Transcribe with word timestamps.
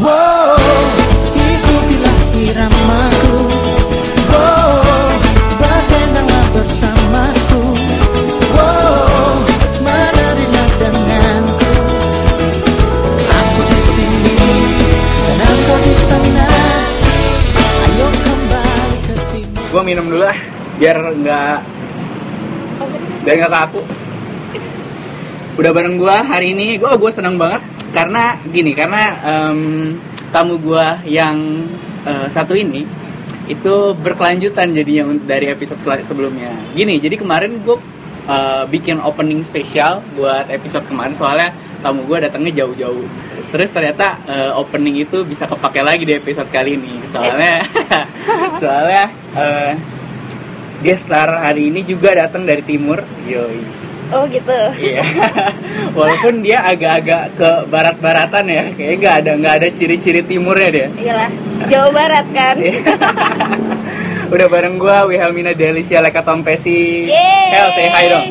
Wow, 0.00 0.56
ikutilah 1.36 2.18
iramaku. 2.32 3.44
Wow, 4.32 4.80
berdenanglah 5.60 6.46
bersamaku. 6.56 7.76
Wow, 8.56 9.36
menarilah 9.84 10.68
denganku. 10.80 11.76
Aku 13.20 13.60
di 13.68 13.80
sini 13.84 14.36
dan 15.28 15.38
engkau 15.44 15.78
di 15.84 15.94
sana. 16.00 16.48
Ayo 17.52 18.08
kembali 18.16 18.96
ke 18.96 19.14
timur. 19.28 19.64
Gua 19.76 19.82
minum 19.84 20.08
dulu 20.08 20.24
lah 20.24 20.38
biar 20.80 20.96
nggak 21.04 21.56
biar 23.28 23.34
nggak 23.44 23.52
kaku. 23.52 23.84
Udah 25.60 25.68
bareng 25.68 26.00
gua 26.00 26.24
hari 26.24 26.56
ini, 26.56 26.80
gua 26.80 26.96
gua 26.96 27.12
seneng 27.12 27.36
banget 27.36 27.60
karena 27.92 28.40
gini 28.48 28.72
karena 28.72 29.02
em, 29.22 29.60
tamu 30.32 30.56
gua 30.58 30.98
yang 31.04 31.68
eh, 32.08 32.26
satu 32.32 32.56
ini 32.56 32.84
itu 33.46 33.74
berkelanjutan 33.98 34.72
jadinya 34.72 35.12
dari 35.28 35.50
episode 35.50 35.78
sebelumnya. 36.02 36.50
Gini, 36.72 36.96
jadi 37.02 37.18
kemarin 37.18 37.60
gue 37.66 37.76
bikin 38.70 39.02
opening 39.02 39.42
spesial 39.42 39.98
buat 40.14 40.46
episode 40.46 40.86
kemarin 40.86 41.10
soalnya 41.10 41.50
tamu 41.82 42.06
gue 42.06 42.22
datangnya 42.22 42.62
jauh-jauh. 42.62 43.04
Terus 43.50 43.68
ternyata 43.74 44.14
eh, 44.30 44.50
opening 44.54 45.02
itu 45.02 45.26
bisa 45.26 45.50
kepake 45.50 45.82
lagi 45.82 46.06
di 46.06 46.14
episode 46.14 46.48
kali 46.48 46.78
ini. 46.78 47.02
Soalnya 47.10 47.66
soalnya 48.62 49.04
eh, 49.34 49.72
guest 50.86 51.10
star 51.10 51.42
hari 51.42 51.68
ini 51.68 51.82
juga 51.82 52.14
datang 52.14 52.46
dari 52.46 52.62
timur. 52.62 53.02
Yoi. 53.26 53.81
Oh 54.12 54.24
gitu. 54.28 54.58
Iya. 54.76 55.02
Walaupun 55.98 56.44
dia 56.44 56.60
agak-agak 56.68 57.22
ke 57.36 57.50
barat-baratan 57.72 58.44
ya, 58.48 58.64
kayaknya 58.76 58.96
nggak 59.00 59.14
ada 59.24 59.32
nggak 59.40 59.54
ada 59.60 59.68
ciri-ciri 59.72 60.20
timurnya 60.24 60.68
dia. 60.68 60.88
Iyalah. 60.92 61.30
Jawa 61.72 61.88
Barat 61.90 62.26
kan. 62.36 62.54
Iya. 62.60 62.76
Udah 64.32 64.46
bareng 64.48 64.76
gua 64.80 65.04
Wihelmina 65.08 65.52
Delicia 65.56 66.00
Leka 66.00 66.24
Tompesi. 66.24 67.08
Yeay. 67.08 67.48
Hel, 67.52 67.68
say 67.76 67.88
hi 67.88 68.04
dong. 68.08 68.26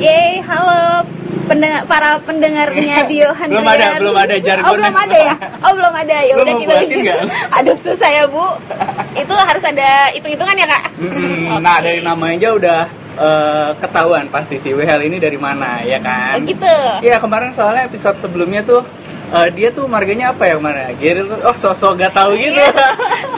Yeay, 0.00 0.40
halo 0.44 1.04
pendengar 1.48 1.82
para 1.88 2.10
pendengarnya 2.22 2.96
Dio 3.10 3.32
Handrian. 3.32 3.64
Belum 3.64 3.68
ada, 3.72 3.86
belum 3.96 4.16
ada 4.16 4.34
jargonnya. 4.36 4.68
Oh, 4.68 4.74
belum 4.76 4.94
ada 4.94 5.18
ya? 5.18 5.34
Oh, 5.64 5.72
belum 5.72 5.94
ada. 5.96 6.16
Ya 6.20 6.32
udah 6.36 6.54
kita 6.60 6.74
nggak? 6.84 7.20
Aduh, 7.56 7.76
susah 7.80 8.10
ya, 8.12 8.22
Bu. 8.28 8.44
Itu 9.16 9.34
harus 9.34 9.64
ada 9.64 10.12
hitung-hitungan 10.12 10.54
ya, 10.54 10.66
Kak? 10.68 10.84
Mm-mm. 11.00 11.58
Nah 11.58 11.80
dari 11.80 12.04
namanya 12.04 12.36
aja 12.38 12.48
udah 12.54 12.80
eh, 13.18 13.70
ketahuan 13.82 14.30
pasti 14.30 14.56
si 14.62 14.70
Wihel 14.70 15.10
ini 15.10 15.18
dari 15.18 15.36
mana 15.36 15.82
ya 15.82 15.98
kan? 15.98 16.38
Oh, 16.38 16.42
gitu. 16.46 16.74
Iya 17.02 17.18
kemarin 17.18 17.50
soalnya 17.50 17.90
episode 17.90 18.16
sebelumnya 18.16 18.62
tuh 18.62 18.86
eh, 19.34 19.48
dia 19.52 19.68
tuh 19.74 19.90
marganya 19.90 20.30
apa 20.30 20.46
ya 20.46 20.56
kemarin? 20.56 20.94
Geril 20.96 21.26
tuh 21.28 21.38
oh 21.42 21.56
sosok 21.58 21.98
gak 21.98 22.14
tahu 22.14 22.38
gitu. 22.38 22.56
Iya. 22.68 22.74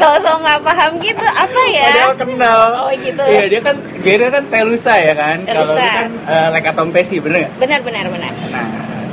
So-so 0.00 0.32
nggak 0.40 0.60
paham 0.64 0.96
gitu. 1.04 1.20
Apa 1.20 1.60
ya? 1.68 1.84
Padahal 1.92 2.14
kenal. 2.16 2.60
Oh, 2.88 2.92
gitu. 2.96 3.20
Iya 3.20 3.44
dia 3.52 3.60
kan 3.60 3.76
Geril 4.00 4.32
kan 4.32 4.44
Telusa 4.48 4.96
ya 4.96 5.12
kan? 5.12 5.44
Kalau 5.44 5.76
kan 5.76 6.08
eh, 6.24 6.48
Leka 6.56 6.72
Tompesi 6.72 7.20
bener 7.20 7.44
nggak? 7.44 7.52
Benar, 7.60 7.80
benar, 7.84 8.04
benar. 8.08 8.32
Nah, 8.48 8.68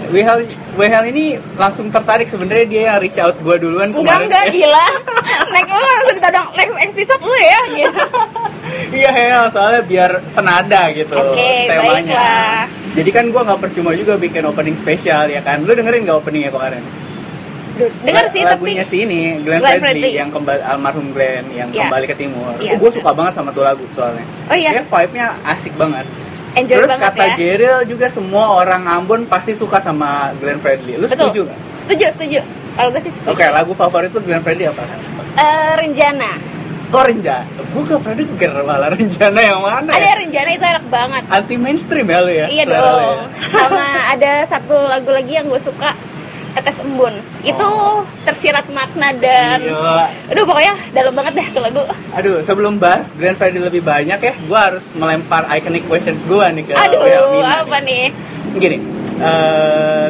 Wehel, 0.08 0.38
Wehel 0.74 1.04
ini 1.08 1.26
langsung 1.54 1.88
tertarik 1.88 2.26
sebenarnya 2.26 2.66
dia 2.66 2.82
yang 2.86 2.98
reach 2.98 3.18
out 3.18 3.36
gue 3.36 3.56
duluan 3.58 3.90
Enggak, 3.90 4.02
kemarin. 4.02 4.26
enggak, 4.26 4.46
gila. 4.56 4.86
Next 5.50 5.70
lu 5.70 5.82
langsung 5.82 6.16
ditodong 6.16 6.48
next 6.54 6.76
episode 6.82 7.22
lu 7.22 7.36
ya, 7.36 7.60
gitu. 7.70 8.04
Iya 8.90 9.10
Hel, 9.12 9.44
soalnya 9.50 9.82
biar 9.82 10.12
senada 10.28 10.82
gitu 10.92 11.12
Oke, 11.12 11.52
temanya. 11.66 11.92
baiklah. 12.08 12.62
Jadi 12.94 13.10
kan 13.12 13.26
gue 13.28 13.42
nggak 13.42 13.60
percuma 13.60 13.92
juga 13.94 14.16
bikin 14.16 14.44
opening 14.44 14.74
spesial 14.74 15.28
ya 15.28 15.40
kan. 15.40 15.62
Lu 15.62 15.72
dengerin 15.72 16.04
nggak 16.04 16.18
openingnya 16.18 16.50
kemarin? 16.50 16.84
Dengar 17.78 18.26
sih, 18.28 18.42
tapi 18.42 18.74
lagunya 18.74 18.82
si 18.82 18.98
ini 19.00 19.38
Glenn, 19.38 19.62
Glenn 19.62 19.78
Fredly, 19.78 20.02
Fredly. 20.02 20.10
yang 20.16 20.30
kembali 20.32 20.62
almarhum 20.64 21.14
Glenn 21.14 21.46
yang 21.52 21.70
Iya. 21.70 21.86
kembali 21.86 22.06
ke 22.06 22.16
timur. 22.16 22.58
Iya, 22.58 22.74
gue 22.74 22.82
benar. 22.82 22.96
suka 22.98 23.12
banget 23.14 23.34
sama 23.38 23.50
tuh 23.52 23.62
lagu 23.62 23.86
soalnya. 23.92 24.26
Oh 24.50 24.56
iya? 24.56 24.72
Dia 24.72 24.84
vibe-nya 24.84 25.26
asik 25.46 25.74
banget. 25.76 26.06
Enjoy 26.58 26.76
Terus 26.82 26.92
banget 26.92 27.14
kata 27.14 27.24
ya. 27.24 27.36
Geril 27.38 27.78
juga 27.86 28.08
semua 28.10 28.46
orang 28.58 28.84
Ambon 28.90 29.30
pasti 29.30 29.54
suka 29.54 29.78
sama 29.78 30.34
Glenn 30.42 30.58
Fredly. 30.58 30.98
Lu 30.98 31.06
Betul. 31.06 31.30
setuju 31.30 31.40
nggak? 31.46 31.60
Setuju, 31.86 32.06
setuju. 32.18 32.40
Kalau 32.78 32.90
gue 32.94 33.02
sih 33.02 33.12
setuju. 33.14 33.30
Oke, 33.34 33.46
lagu 33.48 33.72
favorit 33.74 34.10
tuh 34.10 34.22
Glenn 34.22 34.42
Fredly 34.42 34.66
apa? 34.66 34.82
Eh, 35.38 35.72
Renjana. 35.78 36.34
Oh 36.88 37.04
Renjana, 37.04 37.44
gue 37.52 37.84
gak 37.84 38.00
pernah 38.00 38.16
denger 38.16 38.52
malah 38.64 38.88
Renjana 38.96 39.42
yang 39.44 39.60
mana 39.60 39.92
Ada 39.92 40.08
ya? 40.08 40.16
Renjana 40.24 40.50
itu 40.56 40.64
enak 40.64 40.86
banget. 40.88 41.24
Anti 41.28 41.56
mainstream 41.60 42.08
ya 42.08 42.20
lu 42.24 42.32
ya? 42.32 42.46
Iya 42.48 42.64
lu 42.64 42.76
dong. 42.80 42.96
ya? 42.96 43.16
Sama 43.52 43.84
ada 44.16 44.32
satu 44.48 44.88
lagu 44.88 45.12
lagi 45.12 45.36
yang 45.36 45.52
gue 45.52 45.60
suka, 45.60 45.92
Tetes 46.58 46.82
Embun. 46.82 47.14
Itu 47.42 47.70
tersirat 48.26 48.66
makna 48.68 49.14
dan 49.14 49.62
Iya. 49.62 50.10
aduh 50.28 50.44
pokoknya 50.44 50.74
dalam 50.90 51.14
banget 51.14 51.34
dah 51.38 51.48
tuh 51.54 51.62
lagu. 51.62 51.82
Aduh, 52.12 52.42
sebelum 52.42 52.76
bahas 52.76 53.14
Glenn 53.14 53.38
Fredly 53.38 53.62
lebih 53.62 53.80
banyak 53.80 54.18
ya, 54.18 54.34
gue 54.34 54.60
harus 54.60 54.90
melempar 54.92 55.46
iconic 55.54 55.86
questions 55.86 56.18
gue 56.24 56.42
nih 56.52 56.64
ke 56.66 56.74
Aduh, 56.74 56.98
Wilhelmina 56.98 57.62
apa 57.62 57.78
nih. 57.80 58.10
nih? 58.10 58.58
Gini, 58.58 58.78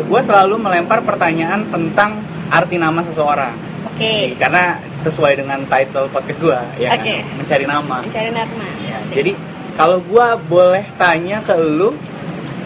gue 0.01 0.21
selalu 0.23 0.55
melempar 0.57 1.03
pertanyaan 1.03 1.67
tentang 1.67 2.23
arti 2.47 2.79
nama 2.79 3.03
seseorang. 3.03 3.51
Oke. 3.87 4.37
Karena 4.37 4.79
sesuai 4.97 5.35
dengan 5.35 5.59
title 5.65 6.07
podcast 6.07 6.39
gue, 6.39 6.59
ya 6.77 6.95
kan? 6.95 7.03
Oke. 7.03 7.15
mencari 7.35 7.65
nama. 7.65 7.97
Mencari 7.99 8.31
nama. 8.31 8.65
Ya, 8.79 8.95
Asik. 8.97 9.15
jadi 9.15 9.31
kalau 9.73 9.99
gue 9.99 10.27
boleh 10.47 10.85
tanya 10.95 11.41
ke 11.41 11.53
lu, 11.53 11.91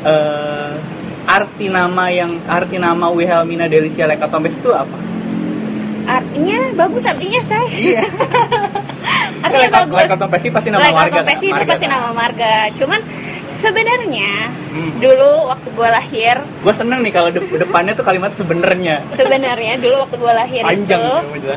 eh, 0.03 0.73
arti 1.31 1.65
nama 1.67 2.05
yang 2.09 2.27
arti 2.45 2.75
nama 2.75 3.07
Wilhelmina 3.07 3.65
Delicia 3.65 4.03
Leka 4.03 4.27
Tompes 4.27 4.57
itu 4.57 4.69
apa? 4.69 4.97
artinya 6.01 6.59
bagus 6.75 7.03
artinya 7.05 7.41
saya. 7.45 7.67
Iya. 7.71 8.03
artinya 9.45 9.63
Leka, 9.63 9.77
bagus. 9.79 9.97
Leka 10.01 10.15
Tompesi 10.17 10.47
pasti 10.49 10.69
nama 10.69 10.81
Leka 10.83 10.97
marga. 10.97 11.17
Kompesi 11.21 11.45
itu 11.47 11.63
pasti 11.63 11.85
nama 11.87 12.09
marga. 12.11 12.53
Cuman 12.73 12.99
sebenarnya 13.57 14.31
Hmm. 14.71 14.91
dulu 14.97 15.51
waktu 15.51 15.67
gue 15.69 15.83
lahir 15.85 16.35
Gue 16.63 16.71
seneng 16.71 17.03
nih 17.03 17.11
kalau 17.11 17.27
de- 17.29 17.43
depannya 17.43 17.91
tuh 17.91 18.01
kalimat 18.01 18.31
sebenarnya. 18.31 19.03
sebenarnya 19.13 19.75
dulu 19.77 20.01
waktu 20.01 20.15
gue 20.15 20.33
lahir 20.33 20.61
Panjang 20.63 21.01
itu 21.29 21.51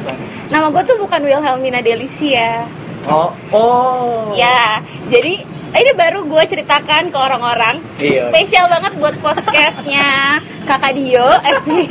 nama 0.50 0.66
gue 0.68 0.82
tuh 0.82 0.98
bukan 0.98 1.20
Wilhelmina 1.22 1.78
Delicia 1.78 2.66
Oh, 3.06 3.30
oh. 3.50 4.34
ya 4.34 4.82
jadi 5.06 5.46
ini 5.74 5.90
baru 5.92 6.22
gue 6.22 6.42
ceritakan 6.44 7.10
ke 7.10 7.18
orang-orang 7.18 7.82
Iya. 7.98 8.28
spesial 8.28 8.66
banget 8.68 8.92
buat 8.94 9.14
podcastnya 9.18 10.38
kakak 10.64 10.94
Dio 10.94 11.26
asik. 11.42 11.90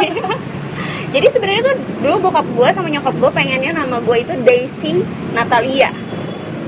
jadi 1.11 1.27
sebenarnya 1.29 1.61
tuh 1.63 1.75
dulu 1.99 2.15
bokap 2.23 2.47
gue 2.47 2.69
sama 2.71 2.87
nyokap 2.87 3.13
gue 3.13 3.31
pengennya 3.31 3.71
nama 3.71 3.99
gue 3.99 4.17
itu 4.17 4.33
Daisy 4.41 4.93
Natalia 5.31 5.91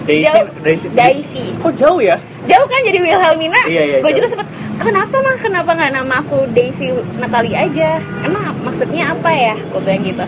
Daisy, 0.06 0.30
Jauh. 0.30 0.46
Daisy. 0.62 0.88
Daisy. 0.94 1.44
Kok 1.58 1.74
jauh 1.74 1.98
ya? 1.98 2.22
jauh 2.46 2.68
kan 2.68 2.80
jadi 2.80 3.00
Wilhelmina 3.02 3.58
Iya, 3.66 3.82
iya, 3.84 3.98
gue 4.00 4.12
juga 4.14 4.28
sempet 4.30 4.46
kenapa 4.78 5.18
mah 5.18 5.34
kenapa 5.36 5.72
nggak 5.72 5.92
nama 5.94 6.14
aku 6.22 6.46
Daisy 6.52 6.94
Natalia 7.18 7.66
aja 7.66 7.98
emang 8.22 8.54
maksudnya 8.62 9.10
apa 9.10 9.30
ya 9.30 9.56
gue 9.58 9.82
bilang 9.82 10.04
gitu 10.04 10.26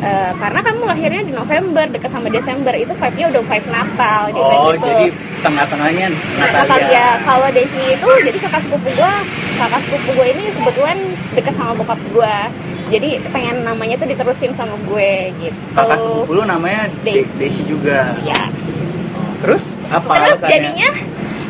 "Eh, 0.00 0.32
karena 0.34 0.60
kamu 0.60 0.82
lahirnya 0.82 1.22
di 1.22 1.32
November 1.32 1.84
dekat 1.86 2.08
sama 2.08 2.28
Desember 2.28 2.72
itu 2.74 2.88
vibe-nya 2.90 3.26
udah 3.28 3.42
vibe 3.42 3.68
Natal 3.68 4.20
gitu 4.28 4.40
Oh, 4.42 4.72
gitu. 4.72 4.86
jadi 4.86 5.06
tengah-tengahnya 5.40 6.06
Natalia 6.34 6.64
Natalia. 6.64 7.06
kalau 7.20 7.48
Daisy 7.50 7.82
itu 7.90 8.08
jadi 8.22 8.38
kakak 8.40 8.60
sepupu 8.62 8.88
gue 8.90 9.12
kakak 9.56 9.80
sepupu 9.82 10.08
gue 10.14 10.26
ini 10.30 10.44
kebetulan 10.50 10.96
dekat 11.30 11.54
sama 11.54 11.72
bokap 11.74 12.00
gue 12.06 12.34
jadi 12.88 13.08
pengen 13.28 13.62
namanya 13.62 13.94
tuh 13.96 14.08
diterusin 14.08 14.50
sama 14.52 14.74
gue 14.82 15.12
gitu 15.38 15.58
Kakak 15.72 15.98
sepupu 15.98 16.30
lu 16.32 16.42
namanya 16.44 16.88
Daisy 17.02 17.62
juga. 17.62 18.16
ya 18.22 18.48
Terus 19.40 19.80
apa 19.88 20.04
terus 20.10 20.28
alasannya? 20.36 20.50
jadinya 20.50 20.88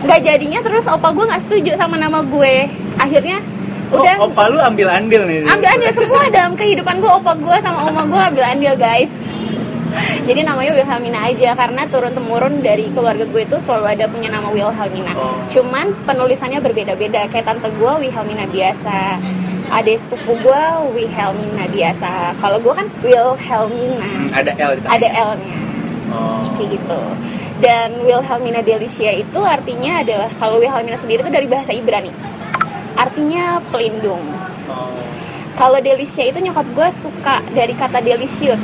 nggak 0.00 0.20
jadinya 0.22 0.58
terus 0.60 0.84
opa 0.86 1.08
gue 1.10 1.24
nggak 1.24 1.42
setuju 1.44 1.70
sama 1.76 1.94
nama 1.94 2.18
gue 2.20 2.54
akhirnya 2.96 3.38
Oh, 3.90 4.02
udah. 4.06 4.16
opa 4.22 4.42
lu 4.46 4.58
ambil 4.62 4.86
andil 4.86 5.22
nih. 5.26 5.42
ambil 5.50 5.68
andil 5.74 5.90
semua 5.90 6.22
dalam 6.30 6.54
kehidupan 6.54 7.02
gue 7.02 7.10
opa 7.10 7.32
gue 7.34 7.56
sama 7.58 7.90
oma 7.90 8.02
gue 8.06 8.20
ambil 8.34 8.44
andil 8.46 8.74
guys. 8.78 9.10
Jadi 10.30 10.46
namanya 10.46 10.70
Wilhelmina 10.78 11.26
aja 11.26 11.50
karena 11.58 11.82
turun 11.90 12.14
temurun 12.14 12.62
dari 12.62 12.86
keluarga 12.94 13.26
gue 13.26 13.42
itu 13.42 13.56
selalu 13.58 13.98
ada 13.98 14.06
punya 14.06 14.30
nama 14.30 14.46
Wilhelmina. 14.54 15.12
Oh. 15.18 15.34
cuman 15.50 15.90
penulisannya 16.06 16.62
berbeda-beda. 16.62 17.26
Kayak 17.26 17.50
tante 17.50 17.68
gue 17.74 17.92
Wilhelmina 18.06 18.46
biasa 18.46 19.18
adik 19.70 20.02
sepupu 20.02 20.34
gue 20.42 20.62
Wilhelmina 20.94 21.66
biasa. 21.70 22.38
Kalau 22.38 22.58
gue 22.62 22.74
kan 22.74 22.86
Wilhelmina. 23.02 24.06
Hmm, 24.06 24.30
ada 24.34 24.50
L 24.54 24.72
di 24.78 24.86
ada 24.86 25.08
L-nya. 25.34 25.58
Oh. 26.10 26.42
kayak 26.58 26.74
gitu. 26.74 27.02
Dan 27.62 28.02
Wilhelmina 28.02 28.62
Delicia 28.66 29.14
itu 29.14 29.40
artinya 29.42 30.02
adalah 30.02 30.30
kalau 30.38 30.58
Wilhelmina 30.58 30.98
sendiri 30.98 31.22
itu 31.22 31.30
dari 31.30 31.46
bahasa 31.46 31.70
Ibrani 31.70 32.29
artinya 33.00 33.44
pelindung 33.66 34.22
Oh. 34.66 34.94
kalau 35.52 35.80
Delicia 35.80 36.22
itu 36.24 36.38
nyokap 36.38 36.62
gue 36.70 36.88
suka 36.92 37.42
dari 37.50 37.72
kata 37.72 37.98
delicious 37.98 38.62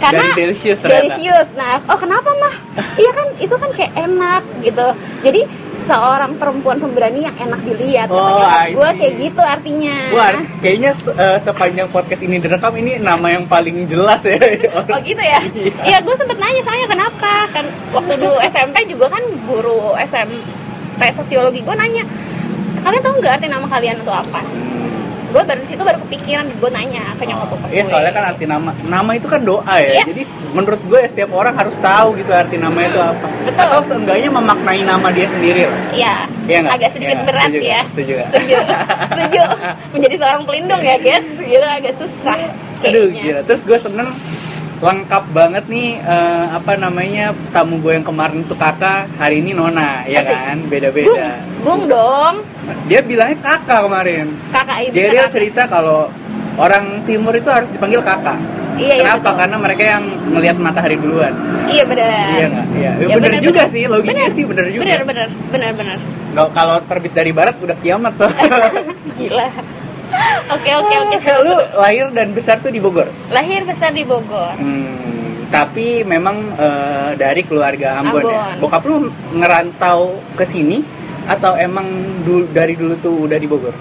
karena 0.00 0.32
Dari 0.32 0.48
delicious 0.48 0.80
ternyata. 0.80 0.96
delicious. 1.12 1.48
Nah, 1.52 1.76
oh 1.84 1.94
kenapa 1.94 2.32
mah? 2.32 2.54
iya 2.96 3.12
kan 3.12 3.36
itu 3.36 3.52
kan 3.52 3.68
kayak 3.70 3.92
enak 3.94 4.42
gitu. 4.60 4.86
Jadi 5.20 5.44
seorang 5.78 6.40
perempuan 6.40 6.80
pemberani 6.80 7.20
yang 7.20 7.36
enak 7.38 7.60
dilihat. 7.60 8.08
Oh, 8.08 8.40
gue 8.66 8.90
kayak 8.96 9.14
gitu 9.20 9.42
artinya. 9.44 9.96
Wah, 10.10 10.32
kayaknya 10.58 10.96
se- 10.96 11.12
eh, 11.12 11.36
sepanjang 11.38 11.92
podcast 11.92 12.24
ini 12.24 12.40
direkam 12.40 12.72
ini 12.74 12.96
nama 12.96 13.28
yang 13.28 13.44
paling 13.44 13.84
jelas 13.84 14.24
ya. 14.24 14.40
Oh 14.72 14.98
gitu 15.02 15.20
ya? 15.20 15.44
Iya. 15.52 15.68
Iya, 15.84 15.98
gue 16.00 16.14
sempet 16.16 16.40
nanya 16.40 16.64
soalnya 16.64 16.88
kenapa 16.88 17.32
kan 17.52 17.64
waktu 17.92 18.12
dulu 18.16 18.40
SMP 18.40 18.88
juga 18.88 19.06
kan 19.10 19.20
guru 19.44 19.92
SMP 20.00 20.40
sosiologi 21.12 21.60
gue 21.60 21.74
nanya 21.74 22.08
kalian 22.80 23.02
tahu 23.04 23.14
nggak 23.20 23.32
arti 23.40 23.46
nama 23.48 23.66
kalian 23.68 23.96
itu 24.00 24.12
apa? 24.12 24.40
Gue 25.30 25.46
baru 25.46 25.62
situ 25.62 25.78
baru 25.78 26.02
kepikiran 26.10 26.42
gue 26.58 26.70
nanya 26.74 27.14
ke 27.14 27.22
nyokap 27.22 27.54
bokap 27.54 27.70
Iya 27.70 27.86
soalnya 27.86 28.10
kan 28.10 28.34
arti 28.34 28.50
nama 28.50 28.74
nama 28.90 29.10
itu 29.14 29.30
kan 29.30 29.38
doa 29.46 29.74
ya. 29.78 30.02
Yes. 30.02 30.06
Jadi 30.10 30.22
menurut 30.58 30.82
gue 30.82 31.00
setiap 31.06 31.30
orang 31.30 31.54
harus 31.54 31.78
tahu 31.78 32.18
gitu 32.18 32.34
arti 32.34 32.58
nama 32.58 32.74
itu 32.82 32.98
apa. 32.98 33.26
Betul. 33.46 33.62
Atau 33.62 33.80
seenggaknya 33.86 34.30
memaknai 34.34 34.82
nama 34.82 35.06
dia 35.14 35.30
sendiri 35.30 35.70
lah. 35.70 35.80
Iya, 35.94 36.14
Iya 36.50 36.58
agak 36.66 36.90
sedikit 36.98 37.14
Iya, 37.14 37.26
berat 37.30 37.46
setuju 37.46 37.62
ya. 37.62 37.80
Setuju? 37.86 38.14
Setuju. 38.26 38.54
Setuju. 39.14 39.42
Menjadi 39.94 40.14
seorang 40.18 40.42
pelindung 40.42 40.82
ya, 40.82 40.96
guys. 40.98 41.26
Gitu 41.38 41.66
agak 41.66 41.94
susah. 41.94 42.38
Aduh 42.80 43.06
kayaknya. 43.06 43.22
gila. 43.22 43.40
Terus 43.46 43.62
gue 43.70 43.78
seneng 43.78 44.08
lengkap 44.80 45.24
banget 45.30 45.64
nih 45.66 46.00
eh, 46.00 46.44
apa 46.50 46.72
namanya 46.74 47.36
tamu 47.50 47.76
gue 47.78 47.92
yang 47.92 48.06
kemarin 48.06 48.40
tuh 48.44 48.56
kakak 48.56 49.12
hari 49.14 49.38
ini 49.38 49.52
nona 49.52 50.02
ya 50.04 50.20
Asik. 50.20 50.32
kan 50.32 50.56
Bung, 50.56 50.70
beda-beda 50.72 51.28
bung 51.60 51.82
dong. 51.84 52.34
dia 52.88 53.00
bilangnya 53.00 53.36
kakak 53.38 53.80
kemarin 53.84 54.26
Kakak 54.48 54.76
ibu. 54.82 54.92
Geriel 54.94 55.20
kakak. 55.22 55.34
cerita 55.36 55.62
kalau 55.66 56.08
orang 56.56 57.04
timur 57.04 57.32
itu 57.32 57.46
harus 57.46 57.68
dipanggil 57.68 58.00
kakak 58.00 58.40
Iya, 58.72 58.96
iya, 58.96 59.02
kenapa 59.04 59.20
betul. 59.20 59.36
karena 59.36 59.56
mereka 59.60 59.82
yang 59.84 60.04
melihat 60.26 60.56
matahari 60.56 60.96
duluan 60.96 61.34
Iya 61.68 61.84
benar. 61.84 62.08
Iya 62.08 62.46
nggak? 62.48 62.66
Iya. 62.72 62.90
Ya, 62.90 62.90
Ya, 63.02 63.06
bener 63.12 63.30
benar, 63.30 63.42
juga 63.44 63.60
benar. 63.60 63.74
sih, 63.76 63.82
logiknya 63.84 64.14
Benar. 64.16 64.32
sih 64.32 64.44
bener 64.48 64.64
juga. 64.66 64.82
Benar 64.82 65.00
benar 65.04 65.26
benar 65.52 65.70
benar. 65.76 65.98
Nggak, 66.32 66.48
kalau 66.50 66.76
terbit 66.82 67.12
dari 67.12 67.30
barat 67.30 67.56
udah 67.60 67.76
kiamat 67.76 68.12
so. 68.16 68.24
Gila. 69.20 69.48
Oke 70.50 70.70
oke 70.74 70.94
oke. 70.94 71.30
Lu 71.46 71.56
lahir 71.78 72.06
dan 72.10 72.34
besar 72.34 72.58
tuh 72.58 72.74
di 72.74 72.82
Bogor. 72.82 73.06
Lahir 73.30 73.62
besar 73.62 73.94
di 73.94 74.02
Bogor. 74.02 74.58
Hmm, 74.58 75.46
tapi 75.50 76.02
memang 76.02 76.36
eh, 76.58 77.10
dari 77.14 77.42
keluarga 77.46 78.02
Ambon, 78.02 78.22
ya. 78.26 78.54
Ambon. 78.54 78.60
Bokap 78.62 78.82
lu 78.86 78.96
ngerantau 79.34 80.18
ke 80.34 80.44
sini 80.46 80.82
atau 81.30 81.54
emang 81.54 81.86
dulu, 82.26 82.50
dari 82.50 82.74
dulu 82.74 82.94
tuh 82.98 83.30
udah 83.30 83.38
di 83.38 83.46
Bogor? 83.46 83.74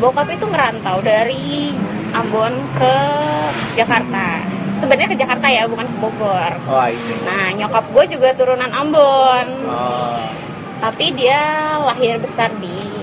Bokap 0.00 0.26
itu 0.32 0.46
ngerantau 0.48 0.98
dari 1.04 1.70
Ambon 2.10 2.54
ke 2.74 2.94
Jakarta. 3.78 4.42
Sebenarnya 4.80 5.12
ke 5.12 5.16
Jakarta 5.20 5.46
ya, 5.46 5.68
bukan 5.68 5.84
ke 5.84 5.96
Bogor. 6.00 6.52
Oh, 6.66 6.80
I 6.80 6.96
see. 6.96 7.20
Nah, 7.22 7.52
nyokap 7.52 7.84
gue 7.92 8.04
juga 8.16 8.32
turunan 8.32 8.72
Ambon. 8.72 9.46
Oh, 9.68 10.24
Tapi 10.80 11.12
dia 11.12 11.76
lahir 11.84 12.16
besar 12.16 12.48
di 12.64 12.99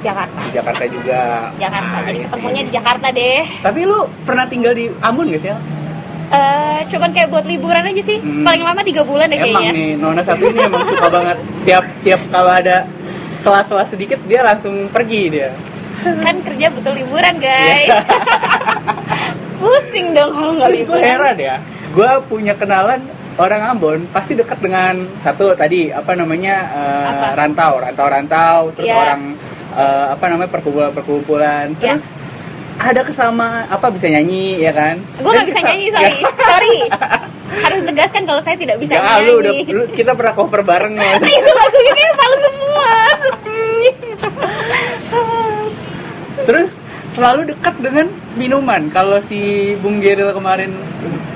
Jakarta. 0.00 0.38
di 0.40 0.50
Jakarta 0.52 0.84
juga. 0.86 1.20
Jakarta. 1.56 1.92
Ah, 1.92 2.02
Jadi 2.02 2.10
I 2.10 2.20
see. 2.20 2.26
ketemunya 2.28 2.62
di 2.62 2.72
Jakarta 2.72 3.06
deh. 3.10 3.40
Tapi 3.60 3.80
lu 3.82 3.98
pernah 4.22 4.44
tinggal 4.44 4.72
di 4.72 4.86
Ambon 4.98 5.26
gak 5.28 5.40
sih? 5.40 5.50
Eh, 6.28 6.78
cuman 6.86 7.10
kayak 7.10 7.28
buat 7.28 7.44
liburan 7.44 7.82
aja 7.82 8.02
sih. 8.02 8.18
Hmm. 8.18 8.42
Paling 8.42 8.60
lama 8.60 8.80
tiga 8.80 9.00
bulan 9.00 9.26
deh 9.26 9.38
Emang 9.38 9.64
kayaknya. 9.64 9.72
nih 9.72 9.90
Nona 9.96 10.20
satu 10.20 10.44
ini 10.44 10.60
emang 10.60 10.84
suka 10.84 11.08
banget 11.08 11.36
tiap 11.64 11.84
tiap 12.02 12.20
kalau 12.28 12.52
ada 12.52 12.84
sela-sela 13.36 13.82
sedikit 13.82 14.20
dia 14.24 14.42
langsung 14.42 14.86
pergi 14.88 15.22
dia. 15.30 15.48
Kan 15.98 16.42
kerja 16.42 16.68
butuh 16.68 16.92
liburan 16.92 17.34
guys. 17.38 17.88
Pusing 19.58 20.12
dong 20.12 20.30
kalau 20.30 20.52
nggak 20.54 20.68
Terus 20.68 20.80
gue 20.80 20.94
liburan. 20.94 21.10
heran 21.10 21.36
ya, 21.36 21.56
gue 21.88 22.10
punya 22.24 22.54
kenalan 22.54 23.00
orang 23.34 23.62
Ambon 23.64 23.98
pasti 24.08 24.34
dekat 24.34 24.58
dengan 24.58 24.94
satu 25.16 25.50
tadi 25.52 25.88
apa 25.88 26.12
namanya 26.12 26.54
eh, 26.68 27.06
Apa? 27.08 27.26
rantau, 27.34 27.78
rantau-rantau, 27.78 28.70
terus 28.72 28.86
Iya. 28.86 28.98
orang 29.00 29.20
eh, 29.70 30.06
apa 30.10 30.24
namanya 30.26 30.50
perkumpulan-perkumpulan, 30.50 31.74
Iya. 31.74 31.96
terus 31.96 32.12
ada 32.78 33.02
kesamaan 33.02 33.66
apa 33.66 33.86
bisa 33.88 34.06
nyanyi 34.06 34.60
ya 34.60 34.70
kan? 34.70 35.02
Gue 35.16 35.28
nggak 35.28 35.48
bisa 35.48 35.60
nyanyi 35.62 35.86
sorry. 35.90 36.14
Ya. 36.14 36.30
sorry. 36.38 36.76
Harus 37.48 37.80
tegaskan 37.82 38.22
kalau 38.22 38.40
saya 38.40 38.54
tidak 38.54 38.76
bisa 38.76 38.92
Ya, 38.92 39.02
nyanyi. 39.02 39.24
lu 39.24 39.32
udah 39.36 39.52
lu- 39.68 39.90
kita 39.90 40.12
pernah 40.12 40.32
cover 40.32 40.62
bareng 40.62 40.94
loh. 40.96 41.18
itu 41.20 41.50
lagunya 41.50 41.92
kayak 41.92 42.14
palu 42.14 42.36
semua. 42.40 42.90
Sedih. 43.18 43.92
Terus 46.40 46.68
selalu 47.10 47.40
dekat 47.46 47.74
dengan 47.78 48.06
minuman. 48.34 48.88
Kalau 48.88 49.18
si 49.18 49.40
Bung 49.76 49.98
Geril 49.98 50.30
kemarin 50.30 50.70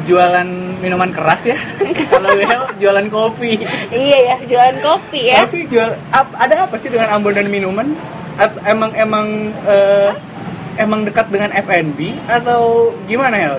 jualan 0.03 0.47
minuman 0.79 1.11
keras 1.11 1.47
ya, 1.47 1.59
kalau 2.11 2.35
Wel 2.35 2.63
jualan 2.77 3.07
kopi. 3.09 3.55
iya 3.89 4.19
ya, 4.25 4.37
jualan 4.45 4.79
kopi 4.79 5.21
ya. 5.27 5.43
Tapi 5.43 5.67
jual 5.67 5.91
ap- 6.11 6.35
ada 6.35 6.67
apa 6.67 6.75
sih 6.75 6.87
dengan 6.87 7.11
Ambon 7.13 7.31
dan 7.33 7.47
minuman? 7.47 7.95
Emang 8.65 8.91
emang 8.93 9.27
eh, 9.63 10.11
emang 10.75 11.01
dekat 11.03 11.29
dengan 11.29 11.51
F&B 11.53 11.99
atau 12.27 12.63
gimana 13.05 13.37
ya? 13.37 13.51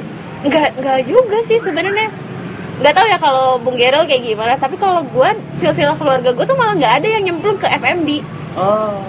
Enggak, 0.41 0.75
enggak 0.75 0.99
juga 1.03 1.37
sih 1.43 1.57
sebenarnya. 1.57 2.09
Nggak 2.73 2.93
tahu 2.93 3.05
ya 3.05 3.17
kalau 3.17 3.45
Bung 3.57 3.77
Gerel 3.77 4.03
kayak 4.03 4.23
gimana, 4.25 4.53
tapi 4.57 4.75
kalau 4.75 5.05
gue 5.05 5.29
silsilah 5.55 5.93
keluarga 5.93 6.29
gue 6.29 6.43
tuh 6.43 6.57
malah 6.57 6.73
nggak 6.73 6.93
ada 6.99 7.07
yang 7.09 7.23
nyemplung 7.23 7.55
ke 7.55 7.69
FMB. 7.69 8.09
Oh. 8.55 8.99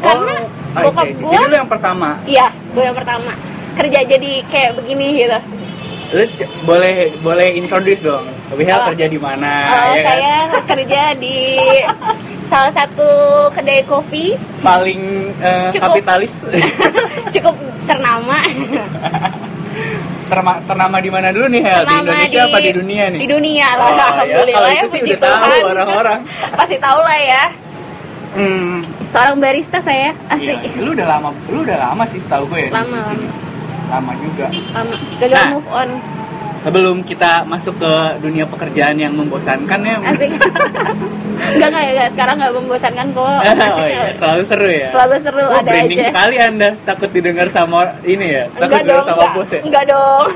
Karena 0.00 0.34
see, 0.38 0.80
bokap 0.80 1.06
gua- 1.18 1.32
Jadi 1.34 1.44
lu 1.44 1.56
yang 1.56 1.70
pertama. 1.70 2.08
Iya, 2.24 2.46
gue 2.72 2.82
yang 2.82 2.96
pertama 2.96 3.32
kerja 3.74 3.98
jadi 4.06 4.32
kayak 4.46 4.72
begini 4.78 5.06
gitu. 5.18 5.38
Lu 6.14 6.24
boleh 6.62 6.94
boleh 7.20 7.48
introduce 7.52 8.00
dong. 8.00 8.22
Wihel 8.54 8.70
Oh. 8.72 8.86
kerja 8.86 9.06
di 9.08 9.18
mana 9.18 9.52
Oh, 9.66 9.84
ya 9.90 10.00
kan? 10.00 10.14
saya 10.14 10.34
kerja 10.64 11.02
di 11.16 11.36
salah 12.54 12.70
satu 12.72 13.08
kedai 13.50 13.82
kopi 13.82 14.38
Paling 14.62 15.00
eh, 15.42 15.68
Cukup. 15.68 15.90
kapitalis. 15.90 16.46
cukup 17.34 17.54
ternama. 17.84 18.38
Terma- 20.24 20.62
ternama 20.64 20.96
di 20.98 21.10
mana 21.10 21.28
dulu 21.28 21.50
nih 21.50 21.60
Hel? 21.60 21.82
Di 21.82 21.94
Indonesia 22.00 22.40
apa 22.46 22.58
di 22.58 22.70
dunia 22.72 23.04
nih? 23.10 23.20
Di 23.20 23.28
dunia 23.28 23.68
lah, 23.74 23.84
Oh, 23.84 23.90
ya, 23.90 24.04
alhamdulillah 24.06 24.54
kalau 24.54 24.70
ya, 24.70 24.78
itu 24.78 24.86
sih 24.88 25.00
udah 25.04 25.18
tahu 25.20 25.52
orang-orang. 25.66 26.18
Pasti 26.58 26.76
tahu 26.78 27.00
lah 27.02 27.18
ya. 27.20 27.44
Hmm, 28.34 28.78
Seorang 29.10 29.36
barista 29.38 29.78
saya, 29.78 30.10
asik. 30.26 30.58
Lu 30.78 30.90
udah 30.90 31.06
lama, 31.08 31.28
lu 31.46 31.62
udah 31.62 31.76
lama 31.76 32.02
sih 32.04 32.18
setahu 32.18 32.46
gue 32.48 32.66
ya. 32.66 32.68
di 32.68 32.74
Lama. 32.74 32.98
Lama 33.86 34.12
juga. 34.16 34.46
Lama. 34.72 34.94
Gagal 35.18 35.36
Nah. 35.36 35.50
move 35.52 35.68
on. 35.70 35.88
Sebelum 36.64 37.04
kita 37.04 37.44
masuk 37.44 37.76
ke 37.76 37.92
dunia 38.18 38.44
pekerjaan 38.44 38.96
yang 38.96 39.12
membosankan 39.12 39.80
ya. 39.80 39.96
Asik. 40.02 40.32
Enggak, 41.44 41.68
enggak, 41.68 41.84
enggak. 41.86 42.08
Sekarang 42.10 42.34
enggak 42.36 42.52
membosankan 42.56 43.06
kok. 43.10 43.20
oh 43.20 43.36
iya, 43.84 44.10
selalu 44.12 44.42
seru 44.42 44.64
ya. 44.66 44.88
Selalu 44.88 45.16
seru, 45.20 45.44
Oh, 45.44 45.52
ada 45.52 45.66
branding 45.68 45.98
aja. 45.98 46.08
sekali 46.08 46.36
Anda 46.40 46.68
takut 46.82 47.10
didengar 47.10 47.46
sama 47.48 47.78
ini 48.02 48.26
ya. 48.32 48.44
Takut 48.48 48.64
Enggak 48.64 48.80
didengar 48.80 48.96
dong, 48.96 49.04
sama 49.04 49.20
enggak. 49.20 49.34
bos 49.36 49.50
ya. 49.50 49.60
Enggak 49.60 49.84
dong. 49.86 50.26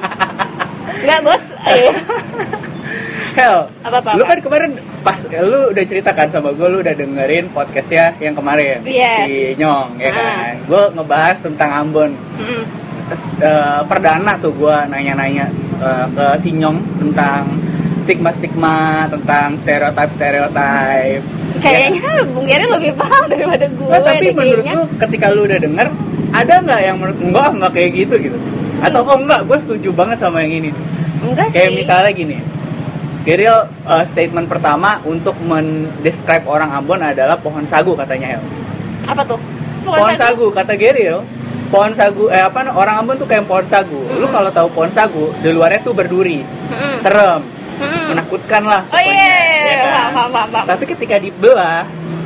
Enggak, 0.99 1.21
Bos. 1.23 1.45
Eh, 1.65 1.93
Hel, 3.33 3.57
Apa-apa, 3.81 4.11
lu 4.13 4.23
apa? 4.23 4.31
kan 4.35 4.39
kemarin 4.43 4.71
pas 4.99 5.15
lu 5.23 5.71
udah 5.71 5.85
ceritakan 5.85 6.27
sama 6.27 6.51
gue, 6.51 6.67
lu 6.67 6.79
udah 6.81 6.91
dengerin 6.93 7.47
podcastnya 7.49 8.11
yang 8.19 8.35
kemarin 8.35 8.83
Yes. 8.83 9.25
si 9.25 9.37
Nyong, 9.55 9.95
ya 9.97 10.09
Ah. 10.09 10.13
kan? 10.13 10.55
Gue 10.67 10.83
ngebahas 10.93 11.37
tentang 11.39 11.71
Ambon. 11.73 12.11
mm, 12.35 12.63
Terus, 13.09 13.23
eh, 13.41 13.81
perdana 13.87 14.35
tuh 14.37 14.53
gue 14.53 14.77
nanya-nanya 14.85 15.47
eh, 15.79 16.07
ke 16.13 16.27
si 16.43 16.51
Nyong 16.55 16.79
tentang 16.99 17.43
stigma-stigma, 18.09 19.05
tentang 19.13 19.61
stereotip-stereotip. 19.61 21.21
Kayaknya 21.61 22.25
Bung 22.33 22.49
Geri 22.49 22.65
lebih 22.65 22.93
paham 22.97 23.29
daripada 23.29 23.69
gue. 23.69 23.91
Nah, 23.93 24.01
tapi 24.01 24.33
menurut 24.33 24.65
kayaknya. 24.65 24.75
lu 24.81 24.85
ketika 24.97 25.27
lu 25.29 25.45
udah 25.45 25.59
denger, 25.61 25.87
ada 26.33 26.55
nggak 26.65 26.81
yang 26.81 26.97
menurut 26.97 27.19
enggak 27.21 27.49
nggak 27.61 27.73
kayak 27.77 27.91
gitu 27.93 28.15
gitu? 28.17 28.39
Atau 28.81 29.05
oh 29.05 29.19
enggak, 29.19 29.45
gue 29.45 29.59
setuju 29.61 29.89
banget 29.93 30.19
sama 30.25 30.41
yang 30.41 30.65
ini. 30.65 30.71
Enggak 31.21 31.51
Kayak 31.51 31.71
sih. 31.75 31.77
misalnya 31.83 32.11
gini, 32.15 32.39
Geril 33.29 33.57
uh, 33.85 34.05
statement 34.09 34.49
pertama 34.49 35.03
untuk 35.05 35.37
mendescribe 35.45 36.49
orang 36.49 36.73
Ambon 36.73 37.05
adalah 37.05 37.37
pohon 37.37 37.67
sagu 37.69 37.93
katanya 37.93 38.39
Hel. 38.39 38.43
Apa 39.05 39.21
tuh? 39.27 39.41
Pohon, 39.85 40.17
sagu. 40.17 40.49
kata 40.49 40.73
Geril. 40.81 41.21
Pohon 41.69 41.93
sagu, 41.93 42.29
eh 42.29 42.41
apa 42.41 42.65
orang 42.67 42.97
Ambon 42.99 43.17
tuh 43.17 43.25
kayak 43.25 43.45
pohon 43.45 43.65
sagu. 43.65 44.01
Lu 44.09 44.25
Mm. 44.25 44.33
kalau 44.33 44.49
tahu 44.49 44.69
pohon 44.71 44.89
sagu, 44.89 45.29
di 45.39 45.53
luarnya 45.53 45.81
tuh 45.81 45.93
berduri, 45.93 46.41
Mm-mm. 46.41 46.97
serem, 46.97 47.45
Mm-mm. 47.77 48.05
menakutkan 48.09 48.65
lah. 48.65 48.83
Oh 48.89 48.97
iya, 48.97 49.29
ya 49.63 49.77
kan? 49.85 50.65
Tapi 50.65 50.85
ketika 50.89 51.17
dibelah, 51.17 51.85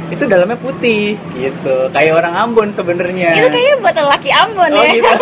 itu 0.09 0.23
dalamnya 0.25 0.55
putih, 0.55 1.19
gitu. 1.33 1.91
Kayak 1.91 2.13
orang 2.17 2.35
Ambon 2.39 2.71
sebenarnya. 2.71 3.35
Itu 3.35 3.49
kayaknya 3.49 3.77
buat 3.79 3.95
lelaki 3.97 4.31
Ambon 4.31 4.71
Oh 4.71 4.79
ya. 4.81 4.95
gitu. 4.95 5.11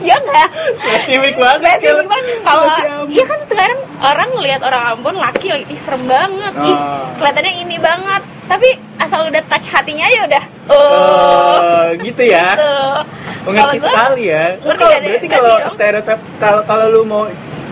Iya 0.00 0.16
enggak? 0.16 0.48
Spesifik 0.76 1.36
banget. 1.36 1.76
Spesifik 1.76 2.08
banget. 2.08 2.36
Kalau 2.40 2.64
iya 3.06 3.24
kan 3.24 3.40
sekarang 3.44 3.78
orang 4.00 4.28
ngelihat 4.32 4.60
orang 4.60 4.82
Ambon 4.92 5.16
laki 5.16 5.48
ih 5.64 5.80
serem 5.80 6.04
banget. 6.04 6.52
Ih, 6.62 6.72
Oh. 6.72 7.08
kelihatannya 7.16 7.52
ini 7.58 7.76
banget. 7.76 8.22
Tapi 8.44 8.68
asal 9.00 9.28
udah 9.28 9.42
touch 9.48 9.66
hatinya 9.72 10.06
ya 10.08 10.20
udah. 10.28 10.44
Oh. 10.68 10.78
Oh, 10.78 11.84
gitu 12.00 12.22
ya. 12.24 12.56
Tuh. 12.56 12.98
mengerti 13.44 13.76
gua, 13.76 13.88
sekali 13.92 14.24
ya. 14.32 14.44
Lu 14.64 14.72
kalau 14.72 14.96
berarti 15.04 15.26
kalau 15.28 15.54
stereotip 15.68 16.20
kalau 16.40 16.60
kalau 16.64 16.86
lu 16.88 17.02
mau 17.04 17.22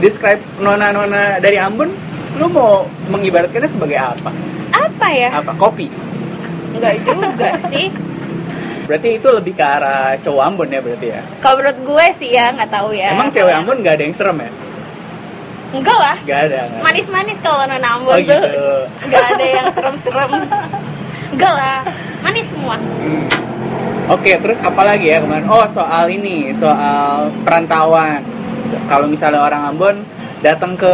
describe 0.04 0.40
nona-nona 0.60 1.40
dari 1.40 1.56
Ambon 1.56 1.88
lu 2.36 2.46
mau 2.52 2.84
mengibaratkannya 3.08 3.70
sebagai 3.72 3.96
apa? 3.96 4.30
Apa 4.72 5.08
ya? 5.12 5.30
Apa? 5.32 5.52
Kopi? 5.56 5.88
Nggak 6.76 6.94
juga 7.08 7.48
sih. 7.72 7.88
Berarti 8.84 9.08
itu 9.16 9.28
lebih 9.32 9.56
ke 9.56 9.64
arah 9.64 10.20
cowok 10.20 10.42
Ambon 10.44 10.68
ya 10.68 10.80
berarti 10.84 11.06
ya? 11.08 11.20
Kalau 11.40 11.56
menurut 11.60 11.78
gue 11.80 12.06
sih 12.20 12.30
ya 12.36 12.52
nggak 12.52 12.68
tahu 12.68 12.92
ya. 12.92 13.16
Emang 13.16 13.32
cewek 13.32 13.54
Ambon 13.56 13.80
nggak 13.80 13.94
ada 13.96 14.04
yang 14.04 14.16
serem 14.16 14.38
ya 14.44 14.52
enggak 15.72 15.96
lah 15.96 16.16
nggak 16.20 16.40
ada 16.46 16.60
manis-manis 16.78 17.38
kalau 17.38 17.64
nona 17.64 17.88
Ambon 17.90 18.12
Oh, 18.12 18.18
tuh 18.18 18.22
gitu. 18.22 18.72
nggak 19.08 19.24
ada 19.30 19.44
yang 19.46 19.66
serem-serem 19.72 20.30
enggak 21.32 21.52
lah 21.52 21.78
manis 22.20 22.46
semua 22.46 22.76
Hmm. 22.76 23.24
Oke, 24.08 24.34
terus 24.36 24.58
apa 24.58 24.82
lagi 24.82 25.08
ya 25.08 25.22
kemarin? 25.22 25.46
Oh, 25.46 25.62
soal 25.64 26.10
ini, 26.10 26.50
soal 26.52 27.30
perantauan. 27.40 28.18
Kalau 28.84 29.06
misalnya 29.06 29.40
orang 29.40 29.62
Ambon 29.64 29.96
datang 30.38 30.74
ke 30.74 30.90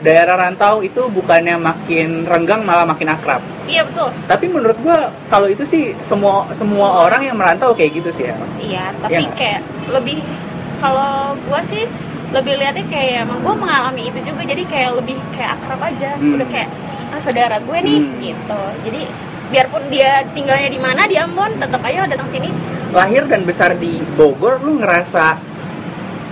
daerah 0.00 0.32
rantau 0.38 0.80
itu 0.80 1.06
bukannya 1.08 1.54
makin 1.54 2.24
renggang 2.24 2.64
malah 2.64 2.82
makin 2.82 3.04
akrab. 3.06 3.44
iya 3.64 3.84
betul 3.84 4.08
Tapi 4.24 4.48
menurut 4.48 4.80
gua 4.80 4.96
kalau 5.26 5.44
itu 5.44 5.60
sih 5.60 5.92
semua 6.00 6.48
semua 6.50 6.88
Semua. 6.88 7.04
orang 7.04 7.20
yang 7.22 7.36
merantau 7.36 7.70
kayak 7.70 7.92
gitu 7.94 8.08
sih 8.10 8.24
ya. 8.24 8.34
iya 8.34 8.40
Iya 8.58 8.84
tapi 8.98 9.20
nggak? 9.20 9.36
kayak 9.36 9.60
lebih 9.92 10.18
kalau 10.78 11.12
gue 11.36 11.60
sih 11.66 11.84
lebih 12.28 12.54
lihatnya 12.54 12.84
kayak 12.86 13.24
emang 13.24 13.38
gue 13.40 13.54
mengalami 13.56 14.02
itu 14.06 14.20
juga 14.22 14.42
jadi 14.44 14.62
kayak 14.64 14.90
lebih 14.96 15.16
kayak 15.32 15.50
akrab 15.54 15.80
aja 15.82 16.10
Hmm. 16.14 16.36
udah 16.36 16.46
kayak 16.46 16.68
ah, 17.08 17.20
saudara 17.20 17.56
gue 17.58 17.78
nih 17.78 17.98
Hmm. 17.98 18.18
gitu 18.20 18.60
jadi 18.84 19.00
biarpun 19.48 19.82
dia 19.88 20.10
tinggalnya 20.30 20.68
di 20.68 20.76
mana 20.76 21.02
di 21.04 21.16
Ambon 21.16 21.56
tetap 21.56 21.80
aja 21.80 22.04
datang 22.04 22.28
sini 22.28 22.50
Lahir 22.88 23.24
dan 23.24 23.44
besar 23.44 23.72
di 23.74 23.96
Bogor, 24.14 24.60
lu 24.60 24.76
ngerasa 24.76 25.36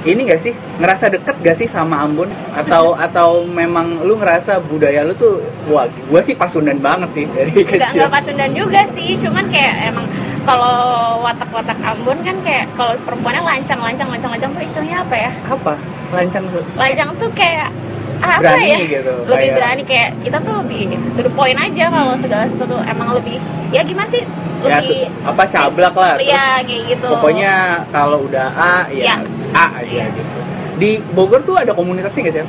ini 0.05 0.25
gak 0.25 0.39
sih? 0.39 0.53
Ngerasa 0.79 1.11
deket 1.11 1.37
gak 1.37 1.53
sih 1.55 1.67
sama 1.67 2.01
Ambon? 2.01 2.29
Atau 2.55 2.95
atau 3.07 3.29
memang 3.43 4.01
lu 4.01 4.17
ngerasa 4.17 4.61
budaya 4.63 5.03
lu 5.03 5.13
tuh 5.13 5.41
wah, 5.67 5.85
gua 6.07 6.21
sih 6.21 6.33
Pasundan 6.33 6.79
banget 6.79 7.11
sih 7.13 7.25
dari 7.27 7.61
kecil. 7.61 7.81
nggak 7.99 8.09
Pasundan 8.11 8.53
juga 8.53 8.85
sih 8.93 9.17
cuman 9.17 9.45
kayak 9.49 9.91
emang 9.91 10.07
kalau 10.47 10.79
watak-watak 11.21 11.79
Ambon 11.83 12.19
kan 12.23 12.37
kayak 12.41 12.71
kalau 12.73 12.95
perempuannya 13.03 13.43
lancang 13.43 13.81
lancang 13.81 14.09
lancang 14.09 14.31
lancang 14.31 14.51
tuh 14.53 14.63
istilahnya 14.63 14.97
apa 15.03 15.15
ya? 15.19 15.31
Apa? 15.45 15.75
Lancang 16.15 16.45
tuh? 16.49 16.63
Lancang 16.73 17.11
tuh 17.19 17.31
kayak 17.35 17.69
ah, 18.17 18.39
apa 18.39 18.55
Berani 18.55 18.71
ya? 18.71 18.79
gitu, 18.95 19.13
lebih 19.25 19.35
kayak- 19.37 19.57
berani 19.59 19.83
kayak 19.85 20.09
kita 20.23 20.39
tuh 20.41 20.55
lebih 20.63 20.81
to 21.13 21.21
the 21.21 21.33
point 21.35 21.59
aja 21.59 21.85
kalau 21.91 22.15
segala 22.17 22.45
sesuatu 22.49 22.77
emang 22.81 23.09
lebih 23.13 23.37
ya 23.69 23.83
gimana 23.83 24.07
sih? 24.07 24.23
Ya 24.63 24.81
lebih 24.81 25.11
tuh, 25.13 25.29
apa 25.29 25.43
cablak 25.47 25.95
lah 25.95 26.15
iya 26.17 26.25
terus 26.57 26.65
kayak 26.65 26.83
gitu. 26.89 27.09
pokoknya 27.13 27.53
kalau 27.93 28.19
udah 28.25 28.47
A 28.57 28.77
ya, 28.89 29.05
Ya. 29.05 29.17
A 29.53 29.67
aja 29.77 30.05
gitu. 30.09 30.39
Di 30.77 30.91
Bogor 31.11 31.41
tuh 31.43 31.57
ada 31.57 31.73
komunitasnya 31.73 32.23
gak 32.25 32.35
sih? 32.35 32.47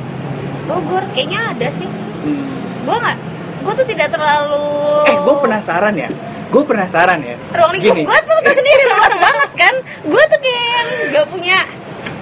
Bogor 0.64 1.04
kayaknya 1.12 1.52
ada 1.52 1.68
sih. 1.70 1.88
Hmm. 2.18 2.44
gue 2.82 2.96
nggak 2.96 3.16
gue 3.60 3.72
tuh 3.74 3.86
tidak 3.86 4.08
terlalu 4.08 4.64
eh 5.04 5.16
gue 5.18 5.34
penasaran 5.38 5.92
ya 5.92 6.08
gue 6.48 6.62
penasaran 6.64 7.20
ya. 7.20 7.36
Ruang 7.52 7.72
lingkup 7.72 7.96
gue 7.98 8.18
tuh 8.24 8.36
tau 8.38 8.54
sendiri 8.54 8.82
luas 8.90 9.14
banget 9.14 9.50
kan? 9.54 9.74
Gue 10.02 10.22
tuh 10.24 10.38
kayak 10.38 10.64
yang 10.64 10.88
gak 11.12 11.26
punya 11.28 11.58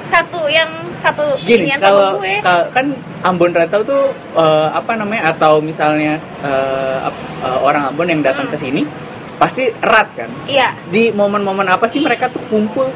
satu 0.06 0.40
yang 0.46 0.70
satu 0.96 1.24
gini 1.40 1.70
kalau 1.76 2.14
sama 2.14 2.18
gue. 2.18 2.34
kalau- 2.40 2.68
kan 2.70 2.86
Ambon 3.22 3.50
Rantau 3.50 3.82
tuh 3.82 4.02
eh, 4.34 4.68
apa 4.70 4.92
namanya 4.94 5.30
atau 5.30 5.58
misalnya 5.60 6.14
ap- 7.02 7.14
eh, 7.40 7.58
orang 7.60 7.90
Ambon 7.90 8.06
yang 8.08 8.20
datang 8.20 8.46
Hmm. 8.46 8.54
ke 8.54 8.58
sini 8.58 8.82
pasti 9.36 9.68
erat 9.76 10.08
kan? 10.16 10.30
Iya. 10.46 10.72
Di 10.86 11.10
momen-momen 11.10 11.66
apa 11.66 11.86
sih 11.86 12.00
mereka 12.00 12.26
tuh 12.26 12.40
kumpul? 12.46 12.88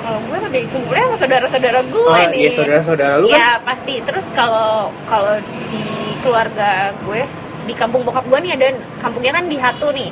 Kalau 0.00 0.18
gue 0.22 0.38
lebih 0.42 0.62
kumpulnya 0.68 1.06
sama 1.06 1.16
saudara-saudara 1.18 1.80
gue 1.84 2.02
oh, 2.02 2.16
nih. 2.32 2.40
ya 2.40 2.50
saudara-saudara 2.50 3.14
lu 3.16 3.26
kan? 3.26 3.36
ya 3.36 3.48
pasti. 3.62 3.94
Terus 4.00 4.26
kalau 4.32 4.90
kalau 5.06 5.36
di 5.70 5.84
keluarga 6.18 6.70
gue 6.98 7.22
di 7.70 7.74
kampung 7.78 8.02
bokap 8.02 8.26
gue 8.26 8.38
nih 8.42 8.52
ada 8.58 8.68
kampungnya 8.98 9.32
kan 9.38 9.46
di 9.46 9.54
Hatu 9.54 9.94
nih. 9.94 10.10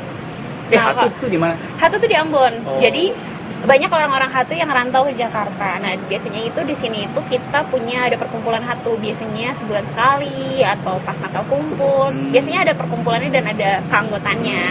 Eh 0.71 0.77
Nah, 0.79 0.95
Hatu 0.95 1.11
Kak. 1.11 1.19
tuh 1.19 1.29
di 1.33 1.39
mana? 1.41 1.55
Hatu 1.83 1.97
tuh 1.99 2.07
di 2.07 2.15
Ambon. 2.15 2.53
Oh. 2.63 2.79
jadi 2.79 3.11
banyak 3.59 3.91
orang-orang 3.91 4.31
Hatu 4.31 4.55
yang 4.55 4.71
rantau 4.71 5.03
ke 5.11 5.19
Jakarta. 5.19 5.83
Nah 5.83 5.99
biasanya 6.07 6.47
itu 6.47 6.61
di 6.63 6.75
sini 6.79 7.11
itu 7.11 7.21
kita 7.27 7.67
punya 7.67 8.07
ada 8.07 8.15
perkumpulan 8.15 8.63
Hatu. 8.63 8.95
Biasanya 9.03 9.59
sebulan 9.59 9.83
sekali 9.91 10.63
atau 10.63 11.03
pas 11.03 11.19
Natal 11.19 11.43
kumpul. 11.51 12.15
Hmm. 12.15 12.31
biasanya 12.31 12.71
ada 12.71 12.75
perkumpulannya 12.79 13.31
dan 13.35 13.45
ada 13.51 13.83
keanggotannya 13.91 14.63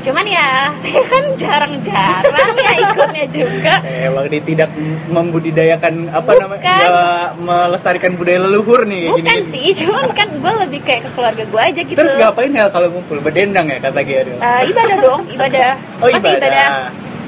cuman 0.00 0.24
ya 0.24 0.48
saya 0.80 1.02
kan 1.04 1.24
jarang-jarang 1.34 2.22
ya 2.56 2.72
ikutnya 2.80 3.24
juga 3.28 3.74
Eh, 3.82 4.06
emang 4.06 4.26
dia 4.26 4.42
tidak 4.42 4.70
membudidayakan 5.06 5.94
apa 6.08 6.24
Bukan. 6.26 6.40
namanya 6.40 6.72
nggak 6.72 7.26
melestarikan 7.38 8.12
budaya 8.14 8.38
leluhur 8.40 8.82
nih 8.82 9.10
bukan 9.10 9.24
gini. 9.40 9.50
sih 9.50 9.68
cuman 9.80 10.08
kan 10.10 10.28
gue 10.32 10.52
lebih 10.60 10.80
kayak 10.80 11.02
ke 11.02 11.10
keluarga 11.12 11.44
gue 11.44 11.60
aja 11.62 11.80
gitu 11.82 11.96
Terus 11.96 12.14
ngapain 12.14 12.50
ya 12.50 12.66
kalau 12.68 12.88
ngumpul 12.88 13.18
berdendang 13.18 13.66
ya 13.66 13.78
kata 13.78 14.00
Gary? 14.00 14.32
Eh, 14.32 14.62
ibadah 14.66 14.96
dong 14.98 15.22
ibadah 15.28 15.70
Oh, 15.98 16.08
Pasti 16.08 16.28
ibadah. 16.30 16.68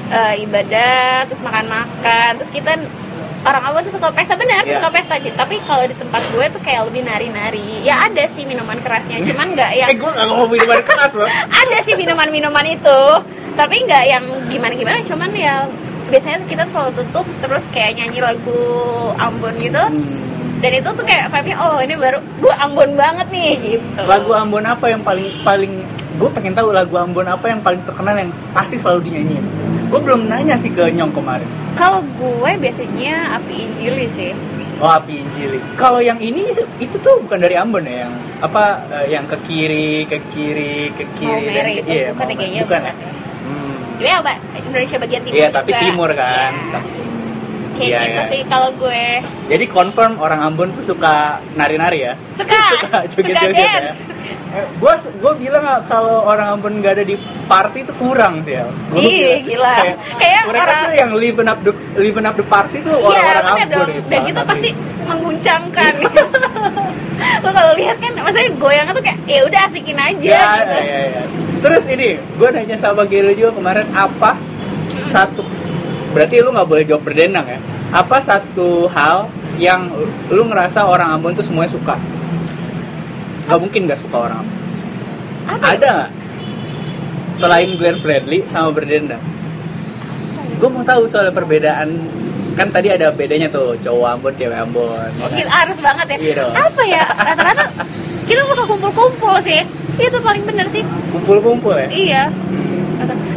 Eh, 0.05 0.33
ibadah 0.43 0.97
terus 1.25 1.41
makan-makan 1.41 2.29
terus 2.37 2.51
kita 2.51 2.71
orang 3.43 3.63
awal 3.65 3.79
tuh 3.81 3.93
suka 3.93 4.07
pesta 4.09 4.33
benar 4.33 4.63
Iya. 4.63 4.79
suka 4.79 4.89
pesta 4.89 5.15
tapi 5.19 5.55
kalau 5.63 5.83
di 5.83 5.93
tempat 5.93 6.21
gue 6.29 6.45
tuh 6.49 6.61
kayak 6.61 6.87
lebih 6.87 7.03
nari-nari 7.03 7.83
ya 7.83 8.07
ada 8.07 8.23
sih 8.29 8.43
minuman 8.43 8.79
kerasnya 8.79 9.19
cuman 9.21 9.47
nggak 9.51 9.71
yang 9.73 9.89
Eh 9.89 9.97
gue 9.97 10.09
nggak 10.09 10.25
ngomong 10.25 10.49
minuman 10.49 10.81
keras 10.81 11.11
loh. 11.13 11.27
ada 11.61 11.77
sih 11.83 11.93
minuman-minuman 11.93 12.65
itu 12.69 12.99
tapi 13.53 13.83
nggak 13.83 14.03
yang 14.05 14.23
gimana-gimana 14.47 15.03
cuman 15.03 15.29
ya 15.31 15.67
biasanya 16.05 16.39
kita 16.45 16.63
selalu 16.67 16.91
tutup 16.97 17.25
terus 17.39 17.63
kayak 17.69 17.95
nyanyi 17.95 18.19
lagu 18.19 18.59
Ambon 19.15 19.55
gitu 19.57 19.79
Hmm. 19.83 20.19
dan 20.59 20.71
itu 20.73 20.89
tuh 20.89 21.03
kayak 21.03 21.27
vibe-nya 21.27 21.57
oh 21.59 21.77
ini 21.77 21.95
baru 21.95 22.19
gue 22.39 22.53
Ambon 22.55 22.91
banget 22.93 23.27
nih 23.29 23.49
gitu 23.59 23.99
Lagu 24.01 24.31
Ambon 24.31 24.63
apa 24.63 24.87
yang 24.87 25.01
paling 25.01 25.27
paling 25.43 25.73
gue 26.13 26.29
pengen 26.31 26.53
tahu 26.53 26.71
lagu 26.71 26.95
Ambon 26.95 27.25
apa 27.25 27.45
yang 27.45 27.59
paling 27.59 27.83
terkenal 27.83 28.15
yang 28.15 28.31
pasti 28.53 28.77
selalu 28.77 29.03
dinyanyiin. 29.03 29.43
Gue 29.93 30.01
belum 30.01 30.25
nanya 30.25 30.57
sih 30.57 30.69
ke 30.69 30.89
Nyong 30.89 31.13
kemarin. 31.13 31.45
kalau 31.73 32.01
gue 32.01 32.51
biasanya 32.55 33.37
api 33.37 33.53
injili 33.63 34.09
sih 34.11 34.33
Oh 34.75 34.89
api 34.89 35.15
Injili. 35.15 35.61
Kalau 35.75 36.01
yang 36.01 36.17
ini 36.19 36.49
itu 36.75 36.95
tuh 36.97 37.21
bukan 37.21 37.39
dari 37.39 37.55
Ambon 37.55 37.85
ya, 37.85 38.03
yang 38.03 38.13
apa 38.41 38.63
eh, 38.91 39.05
yang 39.07 39.23
ke 39.23 39.37
kiri, 39.39 40.03
ke 40.03 40.17
kiri, 40.29 40.91
ke 40.91 41.05
mau 41.21 41.37
kiri 41.39 41.45
dan 41.45 41.53
merah 41.55 41.71
ke- 41.71 41.79
itu 41.79 41.91
iya, 41.93 42.07
bukan 42.09 42.25
ya 42.25 42.27
mau- 42.27 42.35
kayaknya 42.35 42.61
bukan 42.61 42.81
ya. 42.81 42.91
bukan 42.91 43.07
ya. 43.07 43.11
Hmm. 43.39 43.75
Ya, 44.01 44.15
Mbak, 44.19 44.37
Indonesia 44.65 44.97
bagian 44.97 45.21
timur. 45.23 45.37
Iya 45.37 45.47
tapi 45.53 45.71
juga. 45.71 45.79
timur 45.79 46.09
kan. 46.11 46.51
Ya, 46.67 46.79
kayak 47.85 47.91
Iya, 47.93 47.99
gitu 48.01 48.15
iya. 48.17 48.25
sih 48.29 48.41
kalau 48.45 48.69
gue 48.73 49.03
Jadi 49.45 49.65
confirm 49.67 50.13
orang 50.17 50.39
Ambon 50.41 50.69
tuh 50.69 50.81
suka 50.81 51.13
nari-nari 51.53 51.99
ya? 52.01 52.13
suka 52.33 52.55
suka, 52.73 52.97
joget-joget 53.05 53.53
ya? 53.53 53.73
dance. 53.83 53.99
Gue 54.75 54.93
gue 54.95 55.33
bilang 55.39 55.61
nggak 55.61 55.81
kalau 55.87 56.23
orang 56.23 56.47
Ambon 56.53 56.73
nggak 56.77 56.93
ada 56.93 57.03
di 57.03 57.15
party 57.43 57.79
itu 57.81 57.93
kurang 57.95 58.41
sih 58.41 58.53
ya. 58.53 58.65
Gua 58.87 58.99
Ih, 58.99 59.09
bilang, 59.09 59.41
gila. 59.43 59.73
Kayak, 59.75 59.97
Kayak 60.15 60.41
mereka 60.45 60.63
orang- 60.63 60.83
tuh 60.83 60.93
yang 60.95 61.11
liven 61.13 61.47
up 61.47 61.59
the 61.59 61.71
liven 61.97 62.23
up 62.23 62.35
the 62.35 62.45
party 62.45 62.77
tuh 62.79 62.93
Iya, 62.93 63.03
orang-orang 63.03 63.43
bener 63.43 63.65
Ambon. 63.65 63.73
dong. 63.73 63.89
gitu, 63.91 64.07
Dan 64.07 64.21
itu 64.23 64.41
pasti 64.43 64.69
mengguncangkan. 65.03 65.93
Lo 67.43 67.49
kalau 67.49 67.73
lihat 67.73 67.97
kan, 67.97 68.11
maksudnya 68.15 68.51
goyangnya 68.53 68.93
tuh 68.93 69.01
kayak 69.01 69.19
ya 69.23 69.41
udah 69.43 69.61
asikin 69.65 69.97
aja. 69.97 70.19
Ya, 70.19 70.43
gitu. 70.53 70.71
ya, 70.71 70.81
ya, 70.83 71.01
ya. 71.09 71.23
Terus 71.59 71.83
ini, 71.87 72.07
gue 72.19 72.47
nanya 72.49 72.77
sama 72.77 73.03
Gero 73.05 73.31
juga 73.31 73.51
kemarin 73.53 73.87
apa 73.91 74.35
satu 75.05 75.43
berarti 76.09 76.35
lu 76.37 76.51
nggak 76.51 76.67
boleh 76.67 76.83
jawab 76.83 77.01
berdendang 77.01 77.47
ya? 77.47 77.57
Apa 77.93 78.17
satu 78.17 78.89
hal 78.89 79.29
yang 79.61 79.85
lu 80.33 80.49
ngerasa 80.49 80.81
orang 80.81 81.13
Ambon 81.13 81.37
tuh 81.37 81.45
semuanya 81.45 81.69
suka? 81.69 81.93
Gak 83.45 83.59
mungkin 83.61 83.85
gak 83.85 84.01
suka 84.01 84.17
orang 84.25 84.41
Ambon. 84.41 84.57
Apa? 85.45 85.65
Ada 85.77 85.87
nggak? 85.93 86.11
Selain 87.37 87.69
Glenn 87.77 87.97
Fredly 88.01 88.41
sama 88.49 88.73
berdendang. 88.73 89.21
Gue 90.57 90.69
mau 90.73 90.81
tahu 90.81 91.05
soal 91.05 91.29
perbedaan 91.29 92.01
kan 92.53 92.69
tadi 92.69 92.93
ada 92.93 93.09
bedanya 93.13 93.49
tuh 93.49 93.77
cowok 93.81 94.07
Ambon, 94.17 94.33
cewek 94.33 94.57
Ambon. 94.57 95.09
ya 95.21 95.29
kan? 95.29 95.37
Gitu, 95.37 95.49
harus 95.53 95.77
banget 95.77 96.05
ya. 96.09 96.17
Dong. 96.41 96.53
Apa 96.57 96.81
ya? 96.89 97.03
Rata-rata 97.05 97.63
kita 98.25 98.41
suka 98.49 98.63
kumpul-kumpul 98.65 99.35
sih. 99.45 99.61
Itu 100.01 100.17
paling 100.17 100.41
bener 100.49 100.65
sih. 100.73 100.81
Kumpul-kumpul 101.13 101.77
ya? 101.77 101.87
Iya. 101.93 102.23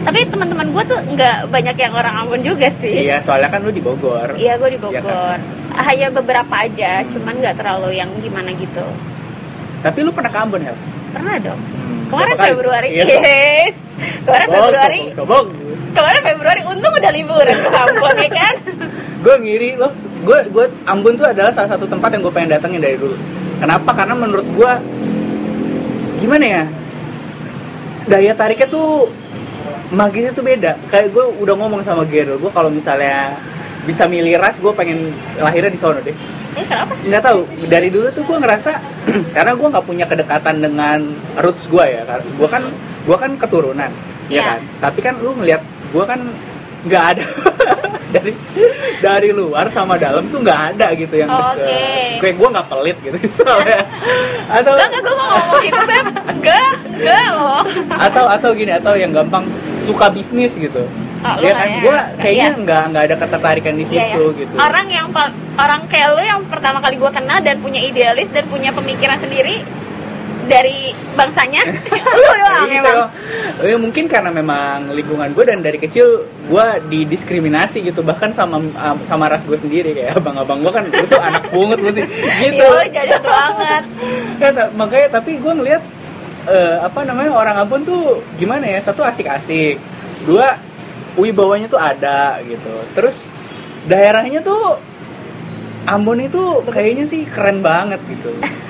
Tapi 0.07 0.19
teman-teman 0.31 0.71
gue 0.71 0.85
tuh 0.87 0.99
nggak 1.03 1.51
banyak 1.51 1.77
yang 1.77 1.93
orang 1.93 2.15
Ambon 2.23 2.41
juga 2.41 2.71
sih. 2.79 3.11
Iya, 3.11 3.19
soalnya 3.19 3.51
kan 3.51 3.67
lu 3.67 3.75
di 3.75 3.83
Bogor. 3.83 4.39
Iya, 4.39 4.55
gue 4.55 4.71
di 4.71 4.79
Iya 4.79 5.03
Bogor. 5.03 5.39
Hanya 5.77 6.09
beberapa 6.15 6.55
aja, 6.55 7.03
cuman 7.11 7.35
nggak 7.43 7.59
terlalu 7.59 7.99
yang 7.99 8.09
gimana 8.23 8.55
gitu. 8.55 8.87
Tapi 9.83 9.99
lu 10.07 10.15
pernah 10.15 10.31
ke 10.31 10.39
Ambon, 10.39 10.63
Hel? 10.63 10.79
Pernah 11.11 11.35
dong. 11.43 11.59
Hmm, 11.59 12.03
Kemarin? 12.07 12.35
Februari. 12.39 12.89
Iya, 12.95 13.05
Yes. 13.05 13.75
Kemarin 14.23 14.47
Sobong, 14.47 14.63
Februari. 14.63 15.01
sobong, 15.11 15.17
sobong. 15.19 15.47
Kemarin 15.97 16.23
Februari 16.23 16.61
untung 16.69 16.93
udah 16.95 17.13
liburan 17.13 17.57
ke 17.57 17.69
Ambon 17.75 18.17
ya 18.21 18.31
kan? 18.31 18.55
gue 19.27 19.37
ngiri 19.43 19.75
loh 19.75 19.91
gue 20.23 20.39
gue 20.55 20.65
Ambon 20.87 21.19
tuh 21.19 21.27
adalah 21.27 21.51
salah 21.51 21.75
satu 21.75 21.83
tempat 21.83 22.15
yang 22.15 22.23
gue 22.23 22.31
pengen 22.31 22.55
datengin 22.55 22.79
dari 22.79 22.95
dulu 22.95 23.17
kenapa 23.59 23.91
karena 23.91 24.15
menurut 24.15 24.47
gue 24.55 24.73
gimana 26.17 26.45
ya 26.47 26.65
daya 28.07 28.33
tariknya 28.39 28.71
tuh 28.71 29.11
magisnya 29.91 30.33
tuh 30.33 30.43
beda. 30.43 30.73
Kayak 30.87 31.15
gue 31.15 31.25
udah 31.43 31.55
ngomong 31.55 31.81
sama 31.83 32.03
Gerald 32.07 32.41
gue 32.41 32.51
kalau 32.51 32.69
misalnya 32.69 33.37
bisa 33.87 34.11
milih 34.11 34.35
ras 34.37 34.59
gue 34.59 34.73
pengen 34.75 35.15
lahirnya 35.39 35.71
di 35.71 35.79
sono 35.79 36.03
deh. 36.03 36.15
Eh 36.57 36.65
kenapa? 36.65 36.93
nggak 36.99 37.23
tahu. 37.23 37.41
Dari 37.69 37.89
dulu 37.93 38.09
tuh 38.11 38.25
gue 38.25 38.37
ngerasa 38.41 38.73
karena 39.37 39.53
gue 39.55 39.69
nggak 39.71 39.87
punya 39.87 40.05
kedekatan 40.05 40.57
dengan 40.59 40.99
roots 41.39 41.69
gue 41.69 41.85
ya 41.85 42.03
gue 42.19 42.49
kan 42.49 42.63
gue 43.07 43.17
kan 43.17 43.31
keturunan 43.39 43.91
ya 44.27 44.33
Iya. 44.33 44.43
kan? 44.43 44.61
Tapi 44.91 44.99
kan 45.05 45.15
lu 45.23 45.39
ngelihat 45.39 45.63
gue 45.95 46.05
kan 46.05 46.21
nggak 46.87 47.05
ada 47.15 47.25
dari 48.17 48.33
dari 48.99 49.29
luar 49.31 49.67
sama 49.69 49.95
dalam 50.01 50.25
tuh 50.33 50.41
nggak 50.41 50.61
ada 50.75 50.87
gitu 50.97 51.15
yang 51.21 51.29
Oke. 51.29 51.61
deket. 51.61 52.21
Kayak 52.23 52.35
gue 52.41 52.49
nggak 52.57 52.67
pelit 52.73 52.97
gitu 53.05 53.17
soalnya. 53.45 53.81
Atau 54.49 54.73
Enggak, 54.75 54.89
enggak, 54.89 55.03
gue 55.03 55.15
gak 55.15 55.29
ngomong 55.29 55.63
itu, 55.65 55.83
Beb. 55.85 56.07
Enggak, 56.33 56.71
enggak 56.97 57.27
loh. 57.37 57.63
Atau 57.97 58.25
atau 58.27 58.51
gini 58.57 58.73
atau 58.73 58.93
yang 58.97 59.13
gampang 59.13 59.45
suka 59.85 60.07
bisnis 60.11 60.57
gitu. 60.57 60.83
Oh, 61.27 61.43
ya 61.43 61.53
kan? 61.59 61.67
ya, 61.67 61.77
gue 61.83 61.97
suka, 61.97 62.21
kayaknya 62.23 62.49
iya. 62.55 62.63
nggak 62.63 62.83
nggak 62.93 63.05
ada 63.09 63.17
ketertarikan 63.19 63.75
di 63.75 63.85
situ 63.89 63.99
Iya, 63.99 64.15
iya. 64.31 64.39
gitu. 64.45 64.55
Orang 64.61 64.87
yang 64.93 65.07
orang 65.57 65.81
kayak 65.91 66.09
lu 66.15 66.23
yang 66.23 66.41
pertama 66.47 66.79
kali 66.79 66.97
gue 67.01 67.11
kenal 67.11 67.39
dan 67.43 67.57
punya 67.59 67.81
idealis 67.83 68.29
dan 68.31 68.45
punya 68.47 68.71
pemikiran 68.71 69.19
sendiri 69.19 69.65
dari 70.47 70.91
bangsanya? 71.19 71.63
Lu 72.19 72.31
doang 72.39 72.67
Gitu. 72.67 72.83
emang 72.83 72.99
Ya, 73.57 73.77
mungkin 73.81 74.05
karena 74.07 74.31
memang 74.31 74.93
lingkungan 74.93 75.33
gue 75.33 75.45
dan 75.49 75.65
dari 75.65 75.81
kecil 75.81 76.29
gue 76.47 76.67
didiskriminasi 76.93 77.83
gitu 77.89 78.05
bahkan 78.05 78.29
sama 78.31 78.61
um, 78.61 78.97
sama 79.03 79.27
ras 79.27 79.43
gue 79.49 79.57
sendiri. 79.57 79.97
Kayak 79.97 80.21
abang-abang 80.21 80.61
gue 80.61 80.73
kan 80.73 80.85
lu 80.87 81.05
tuh 81.09 81.21
anak 81.21 81.49
pungut 81.51 81.81
lu 81.81 81.91
sih. 81.91 82.05
Gitu. 82.43 82.61
Iya, 82.61 82.69
lu 82.69 82.87
jajan 82.93 83.23
banget 83.25 83.83
Ya, 84.37 84.51
makanya 84.77 85.09
tapi 85.21 85.41
gue 85.41 85.53
ngeliat 85.53 85.83
eh, 86.47 86.77
apa 86.85 87.01
namanya 87.03 87.33
orang 87.33 87.57
Ambon 87.65 87.83
tuh 87.83 88.21
gimana 88.37 88.69
ya? 88.69 88.79
Satu 88.79 89.03
asik-asik 89.03 89.81
dua 90.29 90.61
wibawanya 91.17 91.67
tuh 91.67 91.81
ada 91.81 92.39
gitu. 92.45 92.75
Terus 92.93 93.33
daerahnya 93.89 94.45
tuh 94.45 94.79
Ambon 95.87 96.19
itu 96.19 96.43
Bagus. 96.67 96.75
kayaknya 96.75 97.05
sih 97.07 97.23
keren 97.31 97.63
banget 97.63 98.03
gitu 98.11 98.31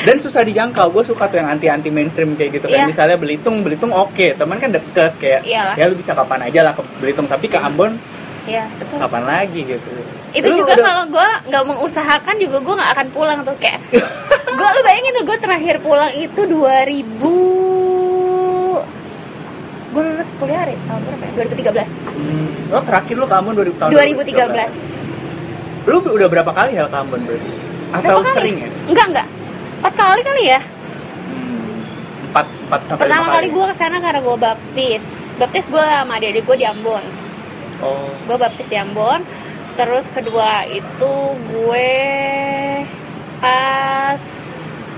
dan 0.00 0.16
susah 0.16 0.42
dijangkau 0.42 0.90
gue 0.90 1.04
suka 1.04 1.26
tuh 1.26 1.36
yang 1.36 1.48
anti 1.48 1.66
anti 1.66 1.88
mainstream 1.88 2.32
kayak 2.32 2.50
gitu 2.54 2.66
kayak 2.66 2.82
Iya. 2.82 2.88
misalnya 2.88 3.16
Belitung 3.16 3.60
Belitung 3.60 3.90
oke 3.90 4.32
teman 4.32 4.56
kan 4.56 4.70
deket 4.70 5.12
kayak 5.16 5.40
Iyalah. 5.42 5.74
ya 5.74 5.84
lu 5.84 5.94
bisa 5.94 6.12
kapan 6.12 6.44
aja 6.44 6.60
lah 6.62 6.72
ke 6.72 6.82
Belitung 6.96 7.24
tapi 7.24 7.46
ke 7.46 7.56
Ambon 7.56 7.96
Iya, 8.44 8.64
betul 8.74 8.96
kapan 8.98 9.22
lagi 9.24 9.60
gitu 9.62 9.90
itu 10.30 10.44
Lu 10.46 10.56
juga 10.58 10.72
udah- 10.72 10.86
kalau 10.86 11.04
gue 11.06 11.28
nggak 11.46 11.64
mengusahakan 11.66 12.34
juga 12.38 12.56
gue 12.58 12.74
nggak 12.74 12.90
akan 12.90 13.06
pulang 13.10 13.38
tuh 13.42 13.56
kayak 13.56 13.80
gue 14.58 14.68
lu 14.70 14.80
bayangin 14.82 15.12
tuh 15.14 15.24
gue 15.26 15.38
terakhir 15.38 15.74
pulang 15.78 16.12
itu 16.12 16.40
2000 16.42 17.04
gue 19.88 20.02
lulus 20.04 20.28
kuliah 20.36 20.60
hari 20.62 20.76
tahun 20.82 21.00
berapa 21.02 21.24
ya? 21.24 21.32
2013 21.72 21.88
Hmm, 22.18 22.50
oh 22.70 22.82
terakhir 22.82 23.14
ke 23.16 23.34
Ambon 23.34 23.54
2000 23.54 23.78
tahun 23.78 23.90
2013 23.90 25.88
Lu 25.88 26.04
udah 26.04 26.28
berapa 26.28 26.50
kali 26.50 26.76
ke 26.76 26.84
Ambon 26.90 27.20
berarti? 27.22 27.50
Berapa 27.90 28.20
kali? 28.20 28.32
sering 28.32 28.56
ya? 28.58 28.68
enggak 28.86 29.06
enggak 29.08 29.26
empat 29.88 30.04
kali 30.04 30.20
kali 30.20 30.42
ya? 30.52 30.60
Hmm, 30.60 31.80
empat, 32.28 32.44
empat 32.68 32.80
sampai 32.84 33.08
pertama 33.08 33.24
lima 33.24 33.36
kali. 33.40 33.48
gue 33.48 33.64
ke 33.72 33.76
sana 33.80 33.96
karena 34.04 34.20
gue 34.20 34.36
baptis. 34.36 35.04
Baptis 35.40 35.64
gue 35.72 35.80
sama 35.80 36.12
adik-adik 36.20 36.44
gue 36.44 36.56
di 36.60 36.66
Ambon. 36.68 37.04
Oh, 37.80 38.12
gue 38.28 38.36
baptis 38.36 38.68
di 38.68 38.76
Ambon. 38.76 39.24
Terus 39.80 40.12
kedua 40.12 40.68
itu 40.68 41.14
gue 41.40 41.92
pas 43.40 44.22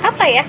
apa 0.02 0.25
ya? 0.26 0.42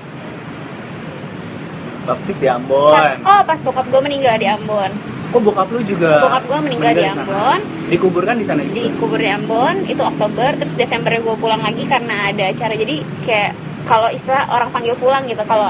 Baptis 2.02 2.38
di 2.42 2.50
Ambon. 2.50 2.98
oh 3.22 3.40
pas 3.46 3.58
bokap 3.62 3.86
gue 3.94 4.00
meninggal 4.02 4.42
di 4.42 4.50
Ambon. 4.50 4.90
Oh, 5.30 5.38
bokap 5.38 5.70
lu 5.70 5.86
juga. 5.86 6.18
bokap 6.18 6.50
gue 6.50 6.58
meninggal 6.66 6.90
di 6.98 7.02
sana. 7.06 7.22
Ambon. 7.22 7.60
Dikuburkan 7.94 8.34
di 8.42 8.46
sana 8.50 8.66
juga. 8.66 8.90
dikubur 8.90 9.22
di 9.22 9.30
Ambon 9.30 9.86
itu 9.86 10.02
Oktober 10.02 10.50
terus 10.58 10.74
Desember 10.74 11.14
gue 11.14 11.36
pulang 11.38 11.62
lagi 11.62 11.86
karena 11.86 12.34
ada 12.34 12.50
acara. 12.50 12.74
Jadi 12.74 13.06
kayak 13.22 13.70
kalau 13.84 14.08
istilah 14.08 14.46
orang 14.48 14.68
panggil 14.70 14.94
pulang 14.96 15.24
gitu 15.26 15.42
kalau 15.44 15.68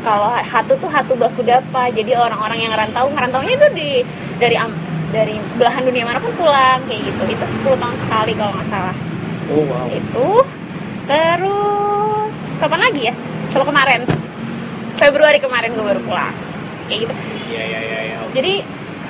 kalau 0.00 0.32
hatu 0.32 0.72
tuh 0.80 0.88
hatu 0.88 1.12
baku 1.12 1.44
dapa 1.44 1.92
jadi 1.92 2.16
orang-orang 2.16 2.58
yang 2.64 2.72
ngerantau 2.72 3.12
ngerantaunya 3.12 3.52
itu 3.52 3.66
di 3.76 3.90
dari 4.40 4.56
dari 5.10 5.36
belahan 5.58 5.82
dunia 5.84 6.06
mana 6.06 6.22
pun 6.22 6.32
pulang 6.38 6.80
kayak 6.86 7.02
gitu. 7.02 7.22
Itu 7.26 7.44
10 7.66 7.82
tahun 7.82 7.96
sekali 8.06 8.32
kalau 8.38 8.52
nggak 8.54 8.68
salah. 8.70 8.96
Oh, 9.50 9.66
wow. 9.66 9.86
itu 9.90 10.28
terus 11.10 12.34
kapan 12.62 12.80
lagi 12.80 13.00
ya? 13.10 13.14
Kalau 13.50 13.66
kemarin. 13.66 14.00
Februari 14.94 15.38
kemarin 15.42 15.74
gue 15.74 15.84
baru 15.84 16.00
pulang. 16.06 16.34
Kayak 16.86 16.98
gitu. 17.08 17.14
Iya, 17.50 17.62
iya, 17.66 17.80
iya, 17.82 17.98
iya. 18.06 18.16
jadi 18.30 18.52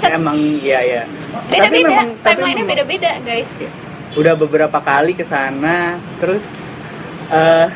set- 0.00 0.16
Emang 0.16 0.38
iya, 0.40 0.78
iya. 0.80 1.02
beda-beda. 1.52 1.88
Memang- 1.92 2.12
tapi 2.24 2.32
timelinenya 2.40 2.54
memang- 2.56 2.70
beda-beda 2.72 3.10
guys. 3.20 3.50
Udah 4.16 4.34
beberapa 4.34 4.78
kali 4.80 5.12
ke 5.12 5.22
sana, 5.22 6.00
terus 6.18 6.72
eh 7.30 7.68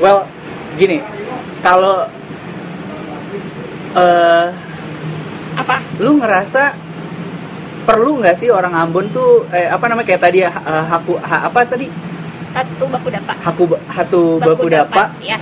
well, 0.00 0.26
gini. 0.74 1.02
Kalau 1.62 2.06
eh 3.94 4.46
apa? 5.54 5.76
lu 6.02 6.18
ngerasa 6.18 6.74
perlu 7.86 8.18
nggak 8.18 8.34
sih 8.34 8.50
orang 8.50 8.74
Ambon 8.74 9.06
tuh 9.14 9.46
eh, 9.54 9.70
apa 9.70 9.86
namanya 9.86 10.06
kayak 10.10 10.22
tadi 10.22 10.38
ya 10.42 10.50
eh, 10.50 10.84
haku 10.90 11.14
ha- 11.22 11.46
apa 11.46 11.62
tadi? 11.62 11.86
Satu 12.54 12.84
baku 12.90 13.08
dapa. 13.10 13.32
Haku 13.38 13.64
hatu 13.90 14.22
baku 14.42 14.66
dapa 14.70 15.10
ya 15.22 15.38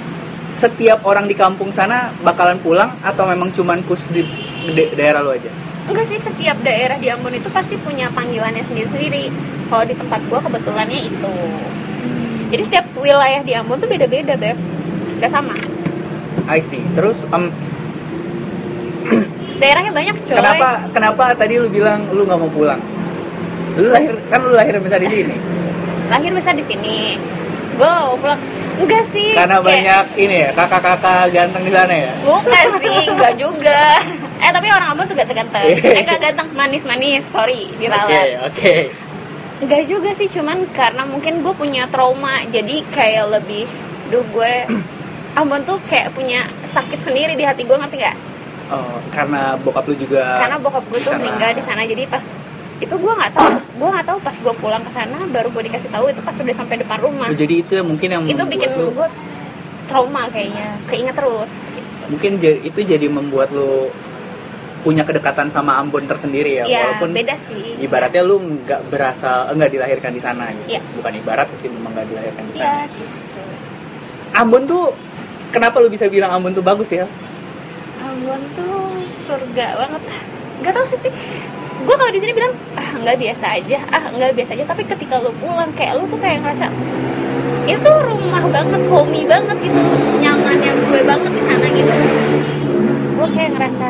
setiap 0.52 1.02
orang 1.08 1.26
di 1.26 1.34
kampung 1.34 1.72
sana 1.72 2.12
bakalan 2.22 2.60
pulang 2.60 2.92
atau 3.02 3.24
memang 3.26 3.50
cuman 3.50 3.82
kus 3.82 4.06
di 4.12 4.22
de- 4.70 4.92
daerah 4.94 5.24
lu 5.24 5.32
aja? 5.34 5.50
Enggak 5.90 6.06
sih 6.06 6.22
setiap 6.22 6.54
daerah 6.62 6.94
di 7.00 7.10
Ambon 7.10 7.34
itu 7.34 7.50
pasti 7.50 7.74
punya 7.80 8.06
panggilannya 8.14 8.62
sendiri-sendiri. 8.62 9.32
Kalau 9.66 9.84
di 9.88 9.96
tempat 9.98 10.20
gua 10.30 10.38
kebetulannya 10.38 11.00
itu 11.08 11.34
jadi 12.52 12.62
setiap 12.62 12.86
wilayah 12.94 13.40
di 13.40 13.52
Ambon 13.52 13.80
tuh 13.80 13.88
beda-beda 13.88 14.36
beb. 14.36 14.56
Gak 15.18 15.32
sama. 15.32 15.56
I 16.46 16.60
see. 16.60 16.84
Terus 16.92 17.24
em, 17.26 17.48
daerahnya 19.60 19.90
banyak 19.90 20.16
coy. 20.22 20.34
kenapa 20.34 20.68
kenapa 20.90 21.24
tadi 21.32 21.54
lu 21.56 21.68
bilang 21.68 22.04
lu 22.10 22.22
nggak 22.22 22.36
mau 22.36 22.50
pulang? 22.50 22.80
Lu 23.72 23.88
lahir 23.88 24.12
kan 24.28 24.42
lu 24.42 24.52
lahir 24.52 24.76
besar 24.78 24.98
di 24.98 25.08
sini. 25.08 25.36
Lahir 26.08 26.30
besar 26.30 26.52
di 26.52 26.64
sini. 26.64 27.16
Gue 27.72 27.88
mau 27.88 28.14
pulang. 28.16 28.36
Enggak 28.74 29.04
sih 29.12 29.32
karena 29.32 29.56
kayak- 29.56 29.64
banyak 29.64 30.04
ini 30.18 30.36
ya 30.38 30.50
kakak-kakak 30.52 31.28
ganteng 31.30 31.62
di 31.62 31.72
sana 31.72 31.94
ya? 31.94 32.12
Bukan 32.20 32.66
sih 32.82 32.98
enggak 33.06 33.34
juga. 33.36 33.80
Eh 34.38 34.50
tapi 34.50 34.66
orang 34.66 34.88
Ambon 34.92 35.04
tuh 35.06 35.14
ganteng-ganteng. 35.14 35.64
Iya. 35.70 35.88
eh 35.88 36.02
enggak 36.02 36.20
ganteng 36.20 36.48
manis-manis. 36.52 37.22
Sorry 37.30 37.68
oke 37.68 37.78
diralat 37.78 38.28
oke 38.44 38.74
Enggak 39.62 39.82
juga 39.86 40.10
sih, 40.18 40.26
cuman 40.26 40.66
karena 40.74 41.06
mungkin 41.06 41.46
gue 41.46 41.54
punya 41.54 41.86
trauma 41.86 42.42
Jadi 42.50 42.82
kayak 42.90 43.30
lebih, 43.30 43.70
duh 44.10 44.26
gue 44.34 44.52
Ambon 45.38 45.62
tuh 45.64 45.78
kayak 45.86 46.12
punya 46.12 46.44
sakit 46.74 47.00
sendiri 47.06 47.32
di 47.38 47.44
hati 47.46 47.62
gue 47.64 47.76
ngerti 47.78 47.96
gak? 48.02 48.16
oh, 48.72 48.98
karena 49.12 49.54
bokap 49.60 49.84
lu 49.88 49.94
juga 49.94 50.40
Karena 50.42 50.56
bokap 50.58 50.84
gue 50.88 50.98
tuh 50.98 51.12
meninggal 51.16 51.52
di 51.52 51.62
sana 51.62 51.84
jadi 51.84 52.04
pas 52.08 52.24
itu 52.82 52.94
gue 52.98 53.12
nggak 53.14 53.32
tahu 53.38 53.50
gue 53.78 53.88
nggak 53.94 54.06
tahu 54.10 54.18
pas 54.18 54.34
gue 54.34 54.54
pulang 54.58 54.82
ke 54.82 54.90
sana 54.90 55.18
baru 55.30 55.48
gue 55.54 55.62
dikasih 55.70 55.90
tahu 55.94 56.10
itu 56.10 56.18
pas 56.18 56.34
udah 56.34 56.56
sampai 56.56 56.76
depan 56.82 56.98
rumah 56.98 57.30
Oh, 57.30 57.36
jadi 57.38 57.54
itu 57.62 57.78
mungkin 57.86 58.08
yang 58.10 58.22
itu 58.26 58.42
bikin 58.42 58.74
lu 58.74 58.90
gue 58.90 59.08
trauma 59.86 60.26
kayaknya 60.26 60.66
keinget 60.90 61.14
terus 61.14 61.52
gitu. 61.70 61.90
mungkin 62.10 62.32
itu 62.42 62.80
jadi 62.82 63.06
membuat 63.06 63.54
lu 63.54 63.86
punya 64.82 65.02
kedekatan 65.02 65.46
sama 65.46 65.78
Ambon 65.78 66.04
tersendiri 66.04 66.58
ya, 66.58 66.64
ya 66.66 66.78
walaupun 66.90 67.14
beda 67.14 67.38
sih. 67.38 67.78
ibaratnya 67.78 68.22
lu 68.22 68.36
nggak 68.60 68.90
berasa 68.90 69.46
enggak 69.48 69.70
dilahirkan 69.70 70.10
di 70.10 70.18
sana 70.18 70.50
gitu. 70.50 70.74
Iya. 70.74 70.80
bukan 70.98 71.12
ibarat 71.16 71.46
sih 71.50 71.70
memang 71.70 71.94
nggak 71.94 72.06
dilahirkan 72.06 72.44
di 72.44 72.52
ya 72.52 72.60
sana. 72.60 72.90
gitu. 72.90 73.40
Ambon 74.32 74.62
tuh 74.64 74.84
kenapa 75.48 75.78
lu 75.78 75.86
bisa 75.86 76.06
bilang 76.06 76.30
Ambon 76.30 76.50
tuh 76.50 76.60
bagus 76.60 76.90
ya? 76.90 77.06
Ambon 78.00 78.42
tuh 78.52 78.90
surga 79.14 79.66
banget. 79.78 80.02
Nggak 80.60 80.72
tahu 80.72 80.86
sih 80.88 80.98
sih. 81.00 81.12
Gue 81.82 81.94
kalau 81.94 82.10
di 82.10 82.18
sini 82.18 82.32
bilang 82.32 82.52
ah 82.74 82.90
nggak 82.94 83.16
biasa 83.18 83.46
aja. 83.54 83.78
Ah 83.88 84.04
nggak 84.08 84.34
biasa 84.34 84.50
aja. 84.54 84.64
Tapi 84.64 84.82
ketika 84.82 85.14
lu 85.18 85.30
pulang 85.38 85.70
kayak 85.74 85.94
lu 85.94 86.06
tuh 86.06 86.18
kayak 86.18 86.42
ngerasa 86.42 86.66
itu 87.62 87.90
rumah 88.02 88.42
banget 88.50 88.82
homey 88.90 89.22
banget 89.22 89.56
gitu. 89.60 89.80
Nyamannya 90.18 90.72
gue 90.80 91.00
banget 91.02 91.32
di 91.32 91.42
sana 91.44 91.66
gitu. 91.70 91.94
Gue 93.14 93.28
kayak 93.30 93.50
ngerasa 93.54 93.88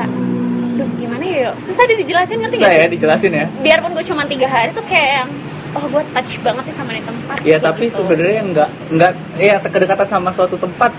duh 0.75 0.89
gimana 0.97 1.25
ya? 1.25 1.51
Susah 1.59 1.83
deh 1.83 1.97
dijelasin 1.97 2.37
ngerti 2.39 2.57
susah 2.57 2.69
gak 2.69 2.75
ya 2.75 2.85
sih? 2.85 2.93
dijelasin 2.93 3.33
ya. 3.33 3.47
Biarpun 3.61 3.91
gue 3.93 4.05
cuma 4.05 4.23
tiga 4.25 4.47
hari 4.47 4.71
tuh 4.71 4.85
kayak 4.85 5.11
yang, 5.19 5.31
oh 5.73 5.85
gue 5.87 6.03
touch 6.11 6.33
banget 6.41 6.65
nih 6.65 6.75
sama 6.75 6.91
nih 6.91 7.03
tempat 7.03 7.37
ya 7.43 7.57
tapi 7.59 7.85
gitu. 7.87 7.97
sebenarnya 7.99 8.41
nggak 8.45 8.69
nggak 8.93 9.13
ya 9.37 9.55
kedekatan 9.59 10.05
sama 10.07 10.29
suatu 10.29 10.57
tempat 10.57 10.93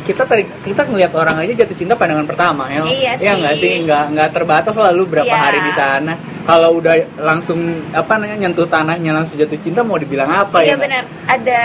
kita 0.00 0.24
tadi 0.24 0.42
kita 0.60 0.82
ngelihat 0.82 1.12
orang 1.14 1.36
aja 1.38 1.52
jatuh 1.54 1.76
cinta 1.76 1.94
pandangan 1.94 2.24
pertama 2.24 2.66
ya. 2.66 2.82
Iya 2.82 3.12
ya 3.16 3.32
nggak 3.36 3.54
sih. 3.56 3.68
sih? 3.68 3.72
Nggak 3.84 4.04
nggak 4.10 4.28
terbatas 4.32 4.74
lalu 4.74 5.02
berapa 5.06 5.28
Iya. 5.28 5.38
hari 5.38 5.58
di 5.60 5.72
sana. 5.72 6.12
Kalau 6.42 6.80
udah 6.80 6.94
langsung 7.20 7.60
apa 7.92 8.16
namanya 8.16 8.48
nyentuh 8.48 8.66
tanahnya 8.66 9.12
langsung 9.12 9.38
jatuh 9.38 9.60
cinta 9.60 9.84
mau 9.84 10.00
dibilang 10.00 10.26
apa 10.26 10.64
iya 10.64 10.74
ya? 10.74 10.76
benar. 10.80 11.02
Ada 11.28 11.60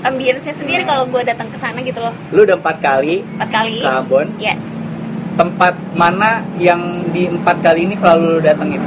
ambience 0.00 0.46
sendiri 0.48 0.86
kalau 0.86 1.04
gue 1.04 1.20
datang 1.26 1.50
ke 1.50 1.58
sana 1.58 1.82
gitu 1.82 1.98
loh. 1.98 2.14
Lu 2.30 2.46
udah 2.46 2.56
empat 2.56 2.76
kali 2.78 3.26
empat 3.36 3.48
kali. 3.50 3.82
ke 3.82 3.88
Ambon. 3.90 4.26
Ya 4.38 4.54
tempat 5.38 5.74
mana 5.94 6.28
yang 6.58 6.82
di 7.08 7.30
empat 7.30 7.62
kali 7.62 7.86
ini 7.86 7.94
selalu 7.94 8.36
lu 8.36 8.40
datengin? 8.40 8.82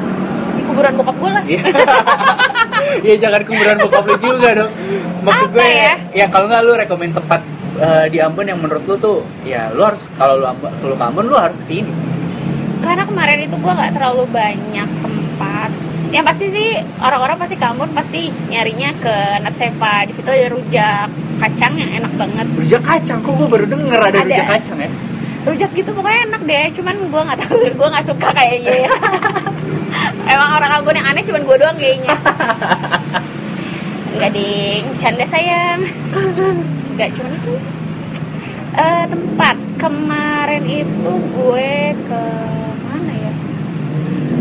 di 0.52 0.62
kuburan 0.62 0.92
bokap 0.94 1.16
gue 1.16 1.32
lah 1.32 1.44
Iya. 1.48 1.62
Iya 3.02 3.16
jangan 3.18 3.42
kuburan 3.42 3.78
bokap 3.80 4.04
lu 4.04 4.16
juga 4.20 4.50
dong. 4.54 4.72
Maksud 5.22 5.48
Apa 5.48 5.56
gue 5.56 5.70
ya? 5.72 5.94
ya, 6.12 6.26
kalau 6.28 6.46
nggak 6.46 6.62
lu 6.62 6.74
rekomend 6.76 7.14
tempat 7.14 7.42
eh, 7.78 8.06
di 8.10 8.18
Ambon 8.20 8.44
yang 8.44 8.60
menurut 8.60 8.84
lu 8.84 8.96
tuh 8.98 9.18
ya 9.42 9.72
lu 9.72 9.82
harus 9.82 10.04
kalau 10.14 10.36
lu 10.36 10.46
kalau 10.82 10.96
ke 10.98 11.06
Ambon 11.06 11.26
lu 11.26 11.36
harus 11.36 11.56
ke 11.56 11.66
sini. 11.66 11.92
karena 12.82 13.06
kemarin 13.06 13.40
itu 13.40 13.54
gue 13.54 13.72
nggak 13.72 13.94
terlalu 13.94 14.26
banyak 14.28 14.90
tempat 15.00 15.70
yang 16.10 16.26
pasti 16.26 16.50
sih 16.50 16.70
orang-orang 16.98 17.38
pasti 17.38 17.56
ke 17.56 17.64
Ambon 17.64 17.90
pasti 17.94 18.22
nyarinya 18.50 18.90
ke 18.98 19.16
Natsepa 19.40 20.04
di 20.04 20.12
situ 20.12 20.28
ada 20.28 20.50
rujak 20.50 21.08
kacang 21.40 21.74
yang 21.78 21.92
enak 21.96 22.12
banget 22.18 22.46
Rujak 22.52 22.82
kacang 22.82 23.22
kok 23.22 23.32
gue 23.32 23.48
baru 23.48 23.66
denger 23.66 24.00
ada, 24.02 24.10
Ada. 24.12 24.22
rujak 24.26 24.48
kacang 24.50 24.78
ya. 24.82 24.90
Rujak 25.42 25.72
gitu 25.74 25.90
pokoknya 25.98 26.20
enak 26.30 26.42
deh 26.46 26.66
cuman 26.78 26.96
gue 27.02 27.22
nggak 27.26 27.40
tahu 27.42 27.58
gue 27.66 27.88
nggak 27.90 28.06
suka 28.06 28.30
kayaknya. 28.34 28.86
Ya. 28.86 28.90
emang 30.34 30.50
orang 30.58 30.72
Ambon 30.80 30.96
yang 30.96 31.08
aneh 31.12 31.24
cuman 31.26 31.42
gue 31.44 31.56
doang 31.60 31.78
kayaknya. 31.78 32.16
Enggak 34.12 34.32
ding, 34.38 34.84
bercanda 34.94 35.26
sayang. 35.34 35.80
Enggak, 36.94 37.10
cuman 37.18 37.32
itu. 37.34 37.54
Eh, 38.78 39.06
Tempat. 39.10 39.56
Kemarin 39.82 40.62
itu 40.70 41.12
gue 41.34 41.74
ke 42.06 42.24
mana 42.86 43.14
ya? 43.18 43.34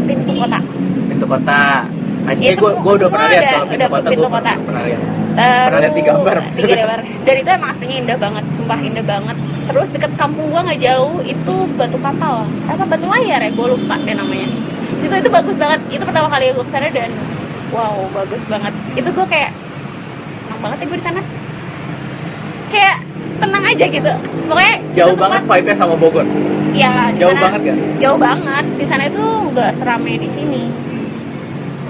Pintu 0.05 0.33
kota. 0.37 0.61
Pintu 1.09 1.25
kota. 1.25 1.89
Nah, 2.29 2.33
Iya, 2.37 2.53
eh, 2.53 2.57
gue 2.61 2.71
gue 2.77 2.93
udah 3.01 3.09
pernah 3.09 3.29
lihat 3.33 3.45
kalau 3.49 3.67
pintu 3.73 3.89
kota 3.89 4.09
pintu 4.13 4.29
pernah 4.69 4.83
lihat. 4.85 5.20
Pernah 5.41 5.81
lihat 5.81 5.95
di 5.95 6.03
gambar, 6.03 6.37
di 6.51 6.63
gambar. 6.63 6.99
Dan 7.25 7.35
itu 7.37 7.49
emang 7.49 7.71
aslinya 7.73 7.97
indah 8.03 8.19
banget, 8.19 8.45
sumpah 8.53 8.79
indah 8.79 9.05
banget. 9.05 9.37
Terus 9.71 9.89
deket 9.89 10.13
kampung 10.15 10.51
gua 10.51 10.61
nggak 10.63 10.81
jauh 10.81 11.23
itu 11.23 11.55
batu 11.75 11.99
kapal, 11.99 12.43
apa 12.67 12.83
batu 12.85 13.07
layar 13.07 13.41
ya, 13.41 13.51
gue 13.51 13.67
lupa 13.71 13.95
deh 13.99 14.13
namanya. 14.13 14.49
Situ 14.99 15.15
itu 15.15 15.31
bagus 15.31 15.57
banget. 15.57 15.81
Itu 15.89 16.03
pertama 16.03 16.29
kali 16.29 16.51
gue 16.51 16.65
ke 16.65 16.73
sana 16.75 16.91
dan 16.91 17.11
wow 17.71 18.05
bagus 18.11 18.43
banget. 18.45 18.73
Itu 18.93 19.09
gue 19.09 19.27
kayak 19.27 19.51
senang 20.43 20.61
banget 20.61 20.77
ya 20.77 20.87
gue 20.87 20.99
di 20.99 21.07
sana. 21.07 21.21
Kayak 22.71 22.97
tenang 23.41 23.65
aja 23.65 23.85
gitu. 23.87 24.13
Pokoknya 24.47 24.75
Jauh 24.95 25.17
banget 25.17 25.41
tempat- 25.43 25.57
vibe-nya 25.59 25.75
sama 25.75 25.95
Bogor. 25.97 26.27
Ya, 26.71 27.11
di 27.11 27.19
Jauh 27.19 27.35
sana- 27.35 27.43
banget 27.49 27.61
kan? 27.67 27.77
Jauh 27.99 28.19
banget. 28.19 28.65
Di 28.79 28.87
sana 28.87 29.03
itu 29.07 29.23
nggak 29.51 29.71
seramai 29.79 30.15
di 30.19 30.29
sini. 30.31 30.63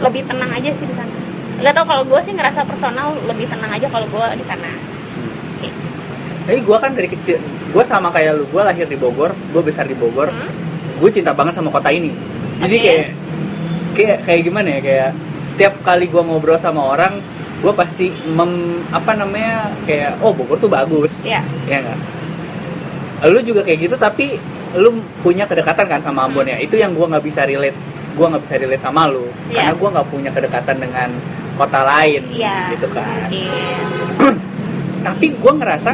Lebih 0.00 0.22
tenang 0.24 0.50
aja 0.52 0.70
sih 0.72 0.86
di 0.88 0.94
sana. 0.96 1.16
Gak 1.60 1.72
tau 1.72 1.84
kalau 1.84 2.02
gue 2.02 2.20
sih 2.24 2.32
ngerasa 2.32 2.64
personal 2.64 3.12
lebih 3.28 3.44
tenang 3.44 3.68
aja 3.68 3.86
kalau 3.86 4.08
gue 4.08 4.26
di 4.34 4.44
sana. 4.44 4.70
Oke. 5.56 5.68
Tapi 6.48 6.60
gue 6.60 6.76
kan 6.80 6.90
dari 6.90 7.08
kecil, 7.08 7.36
gue 7.70 7.84
sama 7.84 8.08
kayak 8.08 8.32
lu, 8.34 8.44
gue 8.48 8.62
lahir 8.64 8.88
di 8.88 8.96
Bogor, 8.96 9.36
gue 9.36 9.62
besar 9.62 9.84
di 9.84 9.94
Bogor, 9.94 10.32
Hmm? 10.32 10.48
gue 10.96 11.10
cinta 11.12 11.36
banget 11.36 11.52
sama 11.52 11.68
kota 11.68 11.92
ini. 11.92 12.10
Jadi 12.58 12.76
Oke. 12.76 12.84
kayak, 12.84 13.06
kayak 13.92 14.18
kayak 14.24 14.40
gimana 14.42 14.68
ya, 14.70 14.80
kayak 14.80 15.10
setiap 15.52 15.74
kali 15.84 16.08
gue 16.08 16.18
ngobrol 16.18 16.56
sama 16.56 16.96
orang, 16.96 17.20
gue 17.60 17.72
pasti 17.72 18.08
mem, 18.26 18.80
apa 18.88 19.12
namanya 19.12 19.68
kayak, 19.84 20.16
oh 20.24 20.32
Bogor 20.32 20.56
tuh 20.56 20.72
bagus, 20.72 21.20
Iya. 21.22 21.44
ya 21.68 21.76
nggak? 21.78 21.98
Lu 23.28 23.40
juga 23.44 23.60
kayak 23.60 23.78
gitu, 23.84 23.96
tapi 24.00 24.40
lu 24.74 24.96
punya 25.20 25.44
kedekatan 25.44 25.84
kan 25.84 26.00
sama 26.00 26.24
Ambon 26.24 26.48
ya? 26.48 26.56
Itu 26.56 26.80
yang 26.80 26.96
gue 26.96 27.04
nggak 27.04 27.20
bisa 27.20 27.44
relate, 27.44 27.76
gue 28.16 28.26
nggak 28.26 28.42
bisa 28.42 28.54
relate 28.56 28.80
sama 28.80 29.04
lu, 29.06 29.28
Iya. 29.52 29.54
karena 29.60 29.72
gue 29.76 29.88
nggak 29.92 30.08
punya 30.08 30.30
kedekatan 30.32 30.76
dengan 30.80 31.08
kota 31.60 31.80
lain, 31.82 32.22
Iya. 32.30 32.72
gitu 32.72 32.88
kan. 32.88 33.28
Mungkin. 33.28 33.84
tapi 35.02 35.26
gue 35.30 35.52
ngerasa 35.54 35.92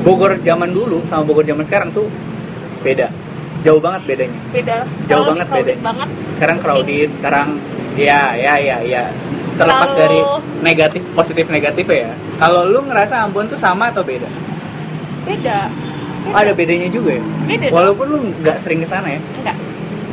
Bogor 0.00 0.36
zaman 0.38 0.68
dulu 0.68 1.00
sama 1.02 1.22
Bogor 1.22 1.42
zaman 1.42 1.60
sekarang 1.62 1.88
tuh 1.90 2.08
beda 2.80 3.08
jauh 3.60 3.80
banget 3.80 4.04
bedanya 4.04 4.40
Beda. 4.50 4.84
Jauh 5.04 5.24
banget 5.24 5.46
bedanya. 5.46 5.80
banget. 5.82 6.08
sekarang 6.34 6.56
Pusing. 6.58 6.68
crowded 6.84 7.08
sekarang 7.14 7.48
ya 7.94 8.20
ya 8.34 8.54
ya 8.58 8.76
ya 8.82 9.02
terlepas 9.54 9.88
Terlalu- 9.88 10.00
dari 10.02 10.18
negatif 10.62 11.02
positif 11.12 11.46
negatif 11.48 11.86
ya 11.86 12.12
kalau 12.36 12.66
lu 12.66 12.84
ngerasa 12.84 13.22
Ambon 13.22 13.46
tuh 13.46 13.56
sama 13.56 13.88
atau 13.88 14.02
beda 14.02 14.28
Beda. 15.24 15.72
Beda. 16.20 16.34
ada 16.34 16.52
bedanya 16.52 16.88
juga 16.88 17.16
ya 17.16 17.24
Beda. 17.46 17.66
walaupun 17.70 18.06
lu 18.06 18.18
nggak 18.36 18.56
sering 18.58 18.80
ke 18.80 18.88
sana 18.90 19.08
ya 19.08 19.20
Enggak. 19.40 19.56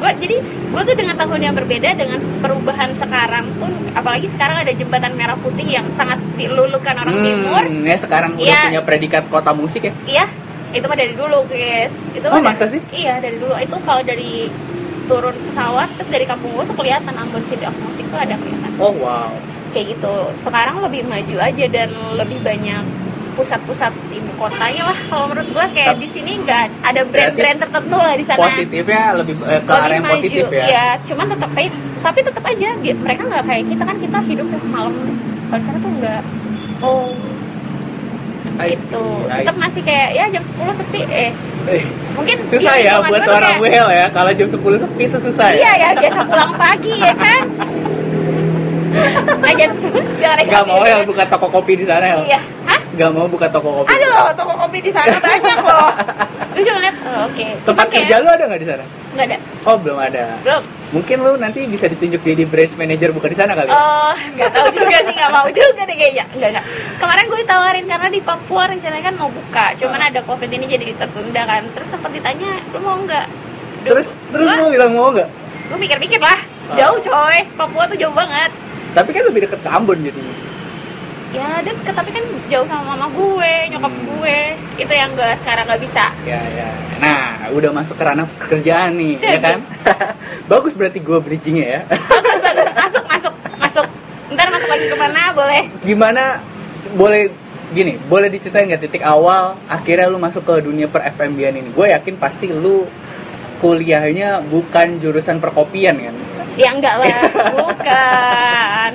Gua 0.01 0.11
jadi 0.13 0.41
gue 0.41 0.81
tuh 0.81 0.95
dengan 0.95 1.13
tahun 1.13 1.41
yang 1.43 1.53
berbeda 1.53 1.93
dengan 1.93 2.17
perubahan 2.41 2.89
sekarang 2.93 3.45
pun 3.55 3.69
apalagi 3.93 4.25
sekarang 4.25 4.57
ada 4.57 4.71
jembatan 4.71 5.13
merah 5.13 5.37
putih 5.37 5.67
yang 5.69 5.85
sangat 5.93 6.17
dilulukan 6.33 6.95
orang 6.97 7.15
timur. 7.15 7.61
Hmm, 7.61 7.85
ya 7.85 7.93
sekarang 7.95 8.33
udah 8.33 8.41
Iya. 8.43 8.61
punya 8.65 8.81
predikat 8.81 9.23
kota 9.27 9.51
musik 9.51 9.83
ya 9.83 9.93
Iya, 10.03 10.25
itu 10.73 10.81
mah 10.83 10.95
dari 10.95 11.13
dulu, 11.13 11.45
guys. 11.45 11.93
Itu 12.11 12.25
Oh, 12.25 12.39
mah 12.39 12.49
masa 12.49 12.65
dari- 12.65 12.73
sih? 12.73 12.81
Iya, 12.97 13.19
dari 13.19 13.37
dulu. 13.37 13.53
Itu 13.55 13.75
kalau 13.79 14.01
dari 14.01 14.49
turun 15.03 15.35
pesawat 15.35 15.87
terus 15.93 16.09
dari 16.09 16.23
kampung 16.23 16.49
gue 16.51 16.65
tuh 16.65 16.73
kelihatan 16.73 17.13
Ambon 17.13 17.43
City 17.43 17.61
of 17.61 17.75
Music 17.77 18.05
tuh 18.07 18.17
ada 18.17 18.33
kelihatan. 18.33 18.69
oh 18.77 18.93
wow 18.95 19.29
Kayak 19.69 19.95
gitu. 19.95 20.15
Sekarang 20.35 20.81
lebih 20.81 21.05
maju 21.05 21.35
aja 21.37 21.65
dan 21.69 21.89
lebih 22.13 22.41
banyak 22.41 22.83
pusat-pusat 23.31 23.93
ibu 24.11 24.31
kotanya 24.35 24.83
lah 24.91 24.97
kalau 25.07 25.25
menurut 25.31 25.49
gue 25.49 25.65
kayak 25.71 25.95
di 25.97 26.07
sini 26.11 26.41
nggak 26.41 26.65
ada 26.83 27.01
brand-brand 27.05 27.57
tertentu 27.59 27.97
lah 27.97 28.15
di 28.15 28.25
sana. 28.25 28.39
Positifnya 28.43 29.03
lebih 29.15 29.35
eh, 29.41 29.61
ke 29.61 29.71
lebih 29.71 29.75
arah 29.77 29.87
yang 29.89 30.03
maju. 30.03 30.13
positif 30.15 30.45
ya. 30.49 30.63
Iya 30.67 30.85
cuman 31.07 31.25
tetap 31.31 31.49
tapi, 31.51 31.65
tapi 32.01 32.19
tetap 32.23 32.43
aja 32.43 32.69
mereka 32.77 33.21
nggak 33.25 33.43
kayak 33.47 33.63
kita 33.67 33.83
kan 33.83 33.95
kita 33.97 34.17
hidup 34.27 34.47
malam. 34.67 34.93
Kalau 35.47 35.59
di 35.59 35.65
sana 35.65 35.77
tuh 35.79 35.91
nggak 35.95 36.21
oh 36.81 37.07
gitu. 38.61 39.05
tetap 39.25 39.55
masih 39.57 39.81
kayak 39.81 40.09
ya 40.13 40.25
jam 40.29 40.43
10 40.45 40.79
sepi 40.79 41.01
eh 41.09 41.31
Eh, 41.61 41.85
mungkin 42.17 42.41
susah 42.49 42.73
ya 42.81 42.97
buat 43.05 43.21
seorang 43.21 43.61
kayak- 43.61 43.93
ya 43.93 44.05
kalau 44.09 44.31
jam 44.33 44.49
10 44.49 44.81
sepi 44.81 45.03
itu 45.05 45.17
susah 45.21 45.47
ya. 45.53 45.61
Iya 45.61 45.71
ya 45.77 45.89
biasa 45.93 46.21
pulang 46.25 46.53
pagi 46.57 46.93
ya 46.97 47.13
kan. 47.13 47.43
Aja 49.51 49.65
jangan 50.21 50.45
Gak 50.45 50.63
mau 50.67 50.83
ya 50.83 51.01
buka 51.05 51.23
toko 51.25 51.47
kopi 51.49 51.79
di 51.79 51.85
sana 51.87 52.05
ya? 52.05 52.17
iya 52.27 52.39
hah 52.91 52.97
Gak 52.97 53.09
mau 53.09 53.23
buka 53.25 53.47
toko 53.47 53.69
kopi. 53.77 53.89
aduh 53.89 54.31
toko 54.33 54.53
kopi 54.57 54.77
di 54.79 54.91
sana 54.91 55.15
banyak 55.17 55.59
loh 55.61 55.89
lu 56.51 56.59
cuma 56.61 56.79
lihat 56.79 56.95
oh, 57.01 57.19
oke 57.25 57.45
Tempat 57.61 57.63
Cuman 57.63 57.85
kayak- 57.87 58.03
kerja 58.03 58.15
lu 58.17 58.27
ada 58.29 58.43
nggak 58.45 58.59
di 58.59 58.67
sana? 58.67 58.83
nggak 59.11 59.25
ada 59.25 59.37
Oh 59.61 59.75
belum 59.77 59.97
ada. 59.97 60.23
belum 60.41 60.63
Mungkin 60.91 61.17
lu 61.17 61.31
nanti 61.37 61.63
bisa 61.65 61.85
ditunjuk 61.85 62.19
jadi 62.19 62.43
branch 62.43 62.75
manager 62.75 63.13
buka 63.13 63.25
di 63.25 63.37
sana 63.37 63.53
kali. 63.53 63.63
ya? 63.65 63.73
Oh, 63.73 64.11
nggak 64.11 64.51
tahu 64.51 64.67
juga 64.73 64.97
sih, 65.01 65.13
nggak 65.13 65.31
mau 65.31 65.47
juga 65.49 65.81
deh 65.81 65.95
kayaknya. 65.95 66.25
Nggak 66.29 66.49
nggak. 66.51 66.65
Kemarin 66.99 67.23
gue 67.25 67.39
ditawarin 67.39 67.85
karena 67.85 68.07
di 68.09 68.19
Papua 68.19 68.63
rencananya 68.67 69.05
kan 69.05 69.15
mau 69.15 69.29
buka, 69.29 69.71
cuman 69.77 69.99
Ah. 70.01 70.09
ada 70.09 70.19
covid 70.21 70.49
ini 70.49 70.67
jadi 70.67 70.91
tertunda 70.93 71.41
kan. 71.45 71.63
Terus 71.71 71.87
sempat 71.87 72.11
ditanya, 72.11 72.59
lu 72.67 72.79
mau 72.81 72.99
nggak? 72.99 73.23
terus 73.81 74.19
terus 74.27 74.51
lu 74.51 74.67
bilang 74.69 74.91
mau 74.91 75.07
nggak? 75.09 75.29
Gue 75.65 75.77
mikir-mikir 75.79 76.19
lah, 76.19 76.35
Ah. 76.35 76.75
jauh 76.75 76.99
coy, 76.99 77.39
Papua 77.55 77.83
tuh 77.85 77.95
jauh 77.95 78.11
banget. 78.11 78.51
Tapi 78.91 79.09
kan 79.09 79.23
lebih 79.23 79.39
deket 79.41 79.59
ke 79.59 79.69
Ambon 79.69 79.95
jadi. 79.97 80.19
Ya, 81.31 81.63
dan 81.63 81.75
tapi 81.79 82.11
kan 82.11 82.23
jauh 82.47 82.67
sama 82.67 82.91
mama 82.91 83.07
gue, 83.07 83.53
nyokap 83.71 83.87
Hmm. 83.87 84.03
gue. 84.05 84.39
Itu 84.77 84.91
yang 84.91 85.15
gue 85.15 85.31
sekarang 85.39 85.63
nggak 85.63 85.79
bisa. 85.79 86.11
Ya 86.21 86.43
ya. 86.43 86.67
Nah 86.99 87.19
udah 87.49 87.71
masuk 87.71 87.95
ke 87.95 88.03
ranah 88.03 88.27
pekerjaan 88.37 88.99
nih, 88.99 89.15
ya 89.17 89.39
kan? 89.39 89.57
Bagus 90.51 90.75
berarti 90.75 90.99
gue 90.99 91.17
bridgingnya 91.17 91.65
ya. 91.65 91.81
Bagus 91.87 92.39
bagus, 92.41 92.67
masuk 92.75 93.03
masuk 93.07 93.33
masuk. 93.57 93.85
Ntar 94.29 94.47
masuk 94.51 94.69
lagi 94.69 94.85
ke 94.87 94.97
mana 94.99 95.21
boleh? 95.31 95.61
Gimana? 95.81 96.23
Boleh 96.93 97.31
gini, 97.71 97.95
boleh 98.03 98.27
diceritain 98.27 98.67
nggak 98.67 98.83
titik 98.83 99.03
awal 99.03 99.55
akhirnya 99.65 100.11
lu 100.11 100.19
masuk 100.19 100.43
ke 100.43 100.59
dunia 100.59 100.91
per 100.91 101.07
FMB 101.07 101.39
ini? 101.39 101.61
Gue 101.71 101.95
yakin 101.95 102.19
pasti 102.19 102.51
lu 102.51 102.83
kuliahnya 103.61 104.41
bukan 104.49 104.97
jurusan 104.97 105.37
perkopian 105.37 105.95
kan? 105.95 106.15
Ya 106.59 106.73
enggak 106.73 106.99
lah, 106.99 107.15
bukan. 107.55 108.91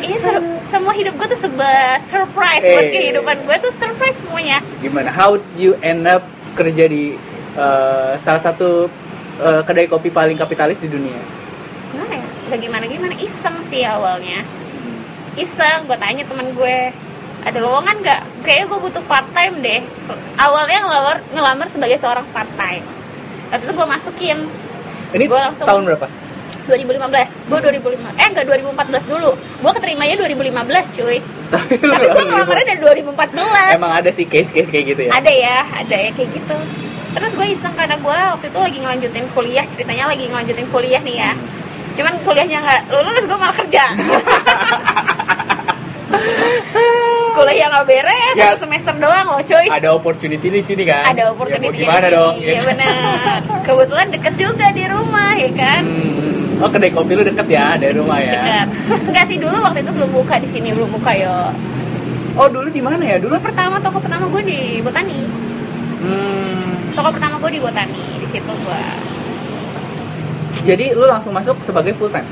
Iya 0.00 0.16
ser- 0.20 0.60
semua 0.62 0.94
hidup 0.94 1.18
gue 1.18 1.26
tuh 1.34 1.40
sebuah 1.42 1.98
surprise 2.06 2.62
buat 2.62 2.86
Eh. 2.86 2.92
kehidupan 2.94 3.36
gue 3.42 3.56
tuh 3.58 3.72
surprise 3.74 4.14
semuanya. 4.22 4.62
Gimana? 4.78 5.10
How 5.10 5.34
you 5.56 5.74
end 5.82 6.06
up 6.06 6.22
kerja 6.54 6.86
di 6.86 7.18
uh, 7.56 8.14
salah 8.20 8.38
satu 8.38 8.86
uh, 9.40 9.62
kedai 9.66 9.90
kopi 9.90 10.12
paling 10.12 10.38
kapitalis 10.38 10.78
di 10.78 10.86
dunia? 10.86 11.18
Gimana 11.90 12.14
ya? 12.14 12.26
Gimana 12.54 12.84
gimana 12.86 13.14
iseng 13.18 13.58
sih 13.66 13.82
awalnya. 13.82 14.46
Iseng, 15.34 15.88
gue 15.88 15.96
tanya 15.98 16.22
temen 16.22 16.54
gue 16.54 16.76
ada 17.40 17.58
lowongan 17.58 17.96
nggak? 17.98 18.20
Kayaknya 18.46 18.64
gue 18.68 18.78
butuh 18.78 19.02
part 19.08 19.26
time 19.32 19.58
deh. 19.58 19.80
Awalnya 20.38 20.78
ngelamar 20.86 21.16
ngelamar 21.34 21.66
sebagai 21.66 21.98
seorang 21.98 22.26
part 22.30 22.50
time. 22.54 22.84
Waktu 23.50 23.62
itu 23.62 23.72
gue 23.72 23.86
masukin. 23.88 24.38
Ini 25.10 25.24
Gua 25.26 25.42
langsung- 25.44 25.66
tahun 25.66 25.84
berapa? 25.84 26.06
2015 26.60 27.50
gue 27.50 27.58
2005 27.58 28.14
eh 28.14 28.24
enggak 28.24 28.46
2014 28.46 29.04
dulu. 29.04 29.30
Gue 29.34 29.70
keterimanya 29.74 30.14
2015 30.16 30.86
cuy. 30.92 31.18
Tapi 31.50 31.72
gue 31.74 31.90
ngelamar 31.90 32.46
ngelamarnya 32.46 32.66
dari 32.68 32.80
2014 33.02 33.74
Emang 33.74 33.92
ada 33.92 34.08
sih 34.08 34.24
case-case 34.24 34.68
kayak 34.68 34.84
gitu 34.88 35.00
ya? 35.04 35.10
ada 35.12 35.28
ya 35.28 35.58
ada 35.66 35.96
ya 35.96 36.10
kayak 36.12 36.30
gitu. 36.30 36.56
Terus 37.10 37.32
gue 37.34 37.46
iseng 37.48 37.74
karena 37.74 37.96
gue 37.96 38.18
waktu 38.30 38.46
itu 38.46 38.58
lagi 38.60 38.78
ngelanjutin 38.78 39.26
kuliah 39.30 39.64
ceritanya 39.66 40.04
lagi 40.06 40.24
ngelanjutin 40.24 40.68
kuliah 40.70 41.00
nih 41.00 41.16
ya. 41.18 41.32
Cuman 41.90 42.12
kuliahnya 42.22 42.58
nggak 42.60 42.80
lulus 42.94 43.24
gue 43.26 43.36
malah 43.36 43.56
kerja 43.56 43.84
kuliah 47.32 47.66
nggak 47.66 47.80
bakal 47.80 47.84
beres 47.88 48.34
Ya. 48.36 48.44
satu 48.52 48.58
semester 48.68 48.94
doang 48.96 49.26
loh 49.26 49.40
cuy. 49.40 49.66
Ada 49.66 49.88
opportunity 49.90 50.46
di 50.52 50.60
sini 50.60 50.82
kan? 50.84 51.04
Ada 51.08 51.22
Ya, 51.22 51.26
opportunity 51.32 51.76
gimana 51.80 52.06
dong? 52.12 52.34
Iya 52.36 52.60
benar. 52.62 52.92
Kebetulan 53.64 54.06
deket 54.12 54.34
juga 54.36 54.66
di 54.70 54.84
rumah 54.86 55.30
ya 55.34 55.50
kan? 55.56 55.82
Hmm. 55.82 56.60
oh 56.60 56.68
kedai 56.68 56.92
kopi 56.92 57.16
lu 57.16 57.24
deket 57.24 57.46
ya 57.48 57.72
dari 57.80 57.96
rumah 57.96 58.20
ya? 58.20 58.68
Dekat 58.68 58.68
enggak 59.08 59.24
sih 59.32 59.38
dulu 59.40 59.56
waktu 59.64 59.80
itu 59.80 59.90
belum 59.96 60.10
buka 60.12 60.34
di 60.36 60.48
sini 60.52 60.68
belum 60.76 60.92
buka 60.92 61.10
yo. 61.16 61.36
Oh 62.36 62.46
dulu 62.46 62.68
di 62.68 62.84
mana 62.84 63.00
ya? 63.00 63.16
Dulu? 63.16 63.32
Dulu 63.32 63.40
pertama 63.40 63.80
toko 63.80 63.96
pertama 63.96 64.28
gue 64.28 64.42
di 64.44 64.60
Botani. 64.84 65.20
Hmm. 66.00 66.92
toko 66.92 67.08
pertama 67.12 67.40
gue 67.40 67.50
di 67.56 67.60
Botani 67.60 68.04
di 68.18 68.26
situ 68.28 68.52
gue 68.52 68.82
jadi 70.60 70.92
lu 70.92 71.06
langsung 71.06 71.32
masuk 71.32 71.62
sebagai 71.62 71.94
full 71.96 72.10
time? 72.12 72.26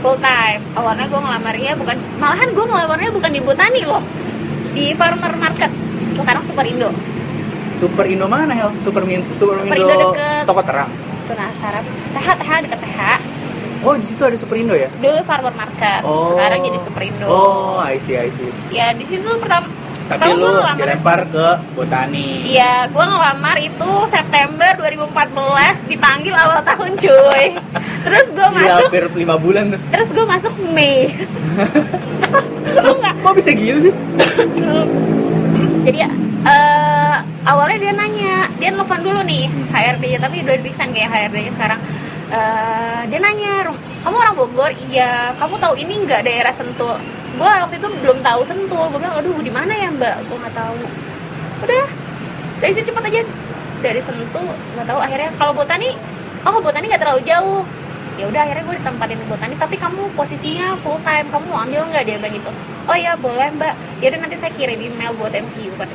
Full 0.00 0.16
time. 0.22 0.62
Awalnya 0.78 1.10
gue 1.10 1.20
ngelamarnya 1.20 1.72
bukan 1.76 1.96
malahan 2.16 2.48
gue 2.54 2.64
ngelamarnya 2.64 3.10
bukan 3.12 3.30
di 3.32 3.40
Botani 3.42 3.82
loh 3.84 4.00
di 4.76 4.92
Farmer 4.92 5.32
Market 5.34 5.72
sekarang 6.12 6.44
Superindo 6.44 6.92
Super 7.76 8.04
Indo 8.06 8.24
mana 8.26 8.52
Hel? 8.52 8.72
Super, 8.80 9.02
Min 9.02 9.20
Super, 9.30 9.56
Super 9.56 9.72
Indo, 9.74 9.84
Indo 9.86 9.96
deket. 10.12 10.44
toko 10.44 10.60
terang. 10.60 10.90
penasaran 11.26 11.82
TH 12.12 12.28
TH 12.36 12.50
deket 12.62 12.80
TH 12.80 13.00
Oh 13.78 13.94
di 13.94 14.02
situ 14.02 14.20
ada 14.20 14.34
Super 14.34 14.56
Indo 14.56 14.72
ya? 14.72 14.88
dulu 14.94 15.20
Farmer 15.22 15.52
Market 15.52 16.00
Oh. 16.02 16.32
sekarang 16.32 16.60
jadi 16.60 16.78
Superindo 16.82 17.24
Oh, 17.24 17.76
I 17.78 17.96
see, 17.96 18.16
I 18.16 18.28
see. 18.30 18.52
ya 18.70 18.92
di 18.92 19.02
situ 19.02 19.28
pertama 19.36 19.64
Tapi 20.06 20.22
pertama 20.22 20.38
lu 20.38 20.50
gua 20.54 20.72
dilempar 20.78 21.20
ke 21.26 21.46
botani. 21.74 22.46
Iya, 22.46 22.86
gue 22.86 23.04
ngelamar 23.04 23.58
itu 23.58 23.90
September 24.06 24.70
2014 24.78 25.10
dipanggil 25.84 26.30
awal 26.30 26.62
tahun 26.62 26.94
cuy. 26.94 27.44
Terus 28.06 28.25
gue 28.46 28.52
Gila, 28.52 28.62
masuk, 28.62 28.86
hampir 28.86 29.04
lima 29.14 29.36
bulan 29.36 29.64
tuh. 29.68 29.80
terus 29.88 30.08
gue 30.08 30.24
masuk 30.24 30.54
Mei. 30.70 30.96
Seru 32.70 32.92
nggak? 32.94 33.14
Kok 33.20 33.34
bisa 33.34 33.50
gitu 33.50 33.78
sih? 33.82 33.94
Jadi 35.82 35.98
eh 36.46 37.14
awalnya 37.44 37.78
dia 37.80 37.92
nanya, 37.92 38.34
dia 38.56 38.70
nelfon 38.70 39.00
dulu 39.00 39.22
nih. 39.22 39.46
HRD 39.68 40.04
tapi 40.18 40.42
udah 40.42 40.54
resign 40.58 40.90
kayak 40.90 41.10
HRD-nya 41.10 41.52
sekarang. 41.52 41.80
Eh, 42.26 43.00
dia 43.06 43.18
nanya, 43.18 43.52
"Rum- 43.64 43.78
kamu 44.02 44.16
orang 44.16 44.34
Bogor? 44.34 44.70
Iya. 44.84 45.30
Kamu 45.36 45.54
tahu 45.56 45.74
ini 45.76 46.02
nggak 46.02 46.22
daerah 46.22 46.50
Sentul? 46.50 46.98
Gue 47.36 47.46
waktu 47.46 47.76
itu 47.76 47.88
belum 48.00 48.18
tahu 48.20 48.40
Sentul. 48.42 48.82
Gue 48.90 48.98
bilang, 48.98 49.14
aduh 49.14 49.38
di 49.38 49.50
mana 49.50 49.72
ya 49.72 49.90
Mbak? 49.90 50.16
Gue 50.26 50.36
nggak 50.36 50.56
tahu. 50.56 50.78
Udah, 51.62 51.84
dari 52.58 52.72
situ 52.72 52.90
cepet 52.90 53.02
aja. 53.04 53.20
Dari 53.78 54.00
Sentul 54.02 54.46
nggak 54.74 54.86
tahu. 54.86 54.98
Akhirnya 54.98 55.30
kalau 55.36 55.52
Botani, 55.52 55.94
oh 56.42 56.58
Botani 56.58 56.86
nggak 56.86 56.98
terlalu 57.00 57.22
jauh. 57.22 57.62
Ya 58.16 58.24
udah 58.28 58.40
akhirnya 58.48 58.64
gue 58.64 58.76
ditempatin 58.80 59.18
di 59.20 59.26
Botani. 59.28 59.54
Tapi 59.60 59.76
kamu 59.76 60.02
posisinya 60.16 60.76
full 60.80 61.00
time. 61.04 61.26
Kamu 61.28 61.44
mau 61.52 61.60
ambil 61.64 61.84
nggak 61.92 62.04
dia 62.08 62.16
bilang 62.16 62.34
gitu? 62.34 62.50
Oh 62.88 62.96
iya 62.96 63.12
boleh 63.16 63.48
Mbak. 63.56 63.74
Ya 64.00 64.06
udah 64.12 64.20
nanti 64.24 64.36
saya 64.40 64.52
kirim 64.56 64.80
email 64.80 65.12
buat 65.16 65.32
MCU 65.32 65.72
kata. 65.76 65.94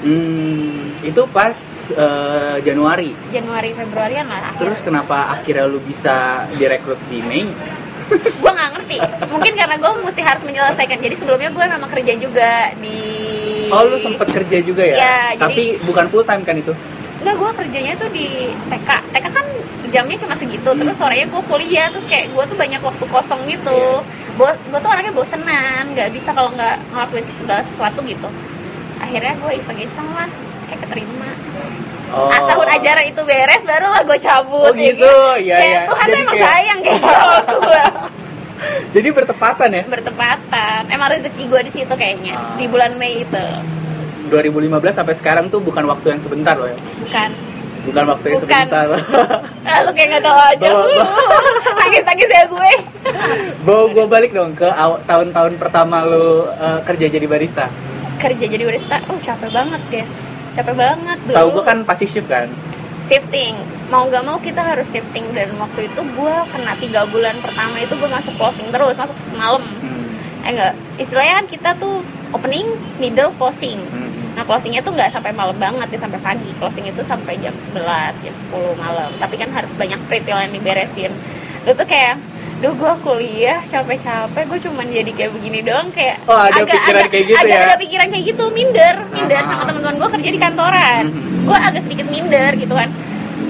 Hmm, 0.00 0.96
itu 1.04 1.22
pas 1.28 1.56
eh, 1.92 2.56
Januari. 2.64 3.12
Januari 3.30 3.70
Februarian 3.76 4.26
lah 4.26 4.54
akhir. 4.54 4.60
Terus 4.64 4.78
kenapa 4.80 5.30
akhirnya 5.36 5.68
lu 5.68 5.78
bisa 5.78 6.48
direkrut 6.56 6.98
di 7.06 7.20
Mei? 7.22 7.46
gue 8.42 8.50
nggak 8.50 8.70
ngerti 8.74 8.96
mungkin 9.30 9.52
karena 9.54 9.76
gue 9.78 9.90
mesti 10.02 10.22
harus 10.26 10.42
menyelesaikan 10.42 10.98
jadi 10.98 11.14
sebelumnya 11.14 11.50
gue 11.54 11.62
memang 11.62 11.90
kerja 11.94 12.12
juga 12.18 12.74
di 12.82 12.98
Oh, 13.70 13.86
lu 13.86 14.02
sempet 14.02 14.26
kerja 14.34 14.58
juga 14.66 14.82
ya? 14.82 14.96
Iya, 14.98 15.46
Tapi 15.46 15.78
bukan 15.86 16.10
full 16.10 16.26
time 16.26 16.42
kan 16.42 16.58
itu? 16.58 16.74
Enggak, 17.20 17.34
gue 17.36 17.50
kerjanya 17.54 17.92
tuh 17.94 18.08
di 18.08 18.26
TK 18.66 18.88
TK 19.10 19.26
kan 19.30 19.46
jamnya 19.90 20.16
cuma 20.16 20.34
segitu 20.34 20.70
terus 20.70 20.94
Hmm. 20.94 21.02
sorenya 21.02 21.26
gue 21.26 21.42
kuliah 21.44 21.86
terus 21.88 22.04
kayak 22.04 22.30
gue 22.30 22.44
tuh 22.44 22.56
banyak 22.56 22.80
waktu 22.80 23.04
kosong 23.06 23.40
gitu 23.44 23.80
Iya. 24.38 24.50
gue 24.62 24.78
tuh 24.78 24.88
orangnya 24.88 25.10
bosenan 25.10 25.84
nggak 25.90 26.08
bisa 26.10 26.30
kalau 26.30 26.48
nggak 26.50 26.78
ngelakuin 26.88 27.26
segala 27.28 27.60
sesuatu 27.62 28.00
gitu 28.02 28.28
akhirnya 28.98 29.36
gue 29.36 29.52
iseng-iseng 29.54 30.08
lah 30.10 30.28
eh 30.66 30.78
keterima 30.78 31.28
Oh. 32.10 32.26
Ah, 32.26 32.42
tahun 32.44 32.66
ajaran 32.72 33.06
itu 33.06 33.22
beres 33.22 33.62
baru 33.62 33.86
lah 33.88 34.02
gue 34.02 34.18
cabut 34.18 34.66
Oh, 34.66 34.74
gitu. 34.74 35.06
kayak 35.06 35.38
Iya, 35.38 35.54
kayak 35.56 35.70
iya. 35.70 35.80
Tuhan 35.86 36.06
tuh 36.06 36.18
emang 36.18 36.34
kayak- 36.34 36.48
sayang 36.48 36.78
kayak 36.80 37.00
gue 37.60 37.82
Jadi 38.94 39.08
bertepatan 39.10 39.70
ya? 39.70 39.82
bertepatan 39.86 40.80
emang 40.88 41.08
rezeki 41.08 41.42
gue 41.46 41.60
di 41.62 41.72
situ 41.72 41.92
kayaknya 41.92 42.34
Ah. 42.34 42.54
di 42.54 42.66
bulan 42.66 42.94
Mei 42.96 43.22
itu 43.22 43.46
2015 44.30 44.70
sampai 44.94 45.14
sekarang 45.14 45.44
tuh 45.46 45.58
bukan 45.58 45.84
waktu 45.84 46.06
yang 46.08 46.20
sebentar 46.20 46.54
loh 46.54 46.66
ya. 46.66 46.76
bukan 47.00 47.30
Bukan 47.80 48.04
waktu 48.06 48.26
yang 48.28 48.36
Bukan. 48.38 48.64
sebentar. 48.68 48.86
ah, 49.66 49.78
lu 49.80 49.90
kayak 49.90 50.08
nggak 50.10 50.22
tahu 50.22 50.38
aja 50.38 50.60
Bawa- 50.62 50.84
bawa- 50.86 51.14
nangis 51.80 52.02
nangis 52.04 52.28
ya 52.28 52.44
gue 52.46 52.72
Bawa 53.60 53.84
gue 53.88 54.04
balik 54.06 54.30
dong 54.30 54.52
ke 54.52 54.68
tahun-tahun 55.02 55.52
pertama 55.56 56.04
lu 56.04 56.26
eh, 56.46 56.80
kerja 56.84 57.06
jadi 57.08 57.24
barista. 57.24 57.66
kerja 58.16 58.44
jadi 58.46 58.62
barista 58.62 59.00
oh 59.06 59.16
capek 59.18 59.48
banget 59.50 59.80
guys 59.88 60.12
capek 60.52 60.74
banget 60.74 61.18
Tahu 61.26 61.48
gue 61.50 61.64
kan 61.64 61.80
pasti 61.82 62.04
shift 62.04 62.28
kan. 62.28 62.52
shifting 63.00 63.56
mau 63.88 64.04
nggak 64.04 64.22
mau 64.22 64.36
kita 64.38 64.60
harus 64.60 64.84
shifting 64.86 65.24
dan 65.32 65.48
waktu 65.56 65.88
itu 65.88 66.00
gue 66.04 66.34
kena 66.46 66.76
tiga 66.76 67.02
bulan 67.06 67.32
pertama 67.38 67.74
itu 67.76 67.90
gue 67.90 68.06
masuk 68.08 68.36
closing 68.36 68.68
terus 68.68 68.94
masuk 68.94 69.16
semalam 69.16 69.64
Hmm. 69.80 70.04
eh 70.42 70.52
enggak 70.52 70.72
istilahnya 70.96 71.34
kan 71.34 71.46
kita 71.48 71.70
tuh 71.74 72.04
opening 72.30 72.68
middle 72.98 73.32
closing 73.34 73.80
Hmm. 73.82 74.12
Nah 74.40 74.48
closingnya 74.48 74.80
tuh 74.80 74.96
nggak 74.96 75.12
sampai 75.12 75.36
malam 75.36 75.52
banget 75.52 75.84
ya 75.92 76.00
sampai 76.00 76.16
pagi. 76.16 76.48
Closing 76.56 76.88
itu 76.88 77.04
sampai 77.04 77.36
jam 77.36 77.52
11 77.52 77.76
jam 78.24 78.32
10 78.48 78.72
malam. 78.80 79.12
Tapi 79.20 79.36
kan 79.36 79.52
harus 79.52 79.68
banyak 79.76 80.00
retail 80.08 80.40
yang 80.40 80.52
diberesin. 80.56 81.12
Itu 81.60 81.76
tuh 81.76 81.84
kayak 81.84 82.16
Duh 82.60 82.76
gue 82.76 82.92
kuliah 83.00 83.64
capek-capek 83.68 84.44
gue 84.44 84.58
cuman 84.68 84.84
jadi 84.84 85.08
kayak 85.08 85.32
begini 85.32 85.64
doang 85.64 85.88
kayak 85.92 86.20
Oh, 86.28 86.36
ada 86.36 86.60
pikiran 86.60 87.08
kayak 87.08 87.24
gitu 87.24 87.40
agak 87.40 87.56
ya? 87.56 87.64
ada 87.64 87.76
pikiran 87.76 88.06
kayak 88.12 88.24
gitu 88.28 88.44
minder. 88.52 88.94
Minder 89.12 89.36
Ah. 89.36 89.44
sama 89.44 89.62
teman-teman 89.64 89.96
gue 89.96 90.08
kerja 90.16 90.28
di 90.28 90.40
kantoran. 90.40 91.04
Mhm. 91.08 91.44
gue 91.44 91.56
agak 91.58 91.82
sedikit 91.84 92.06
minder 92.08 92.50
gitu 92.56 92.72
kan. 92.72 92.88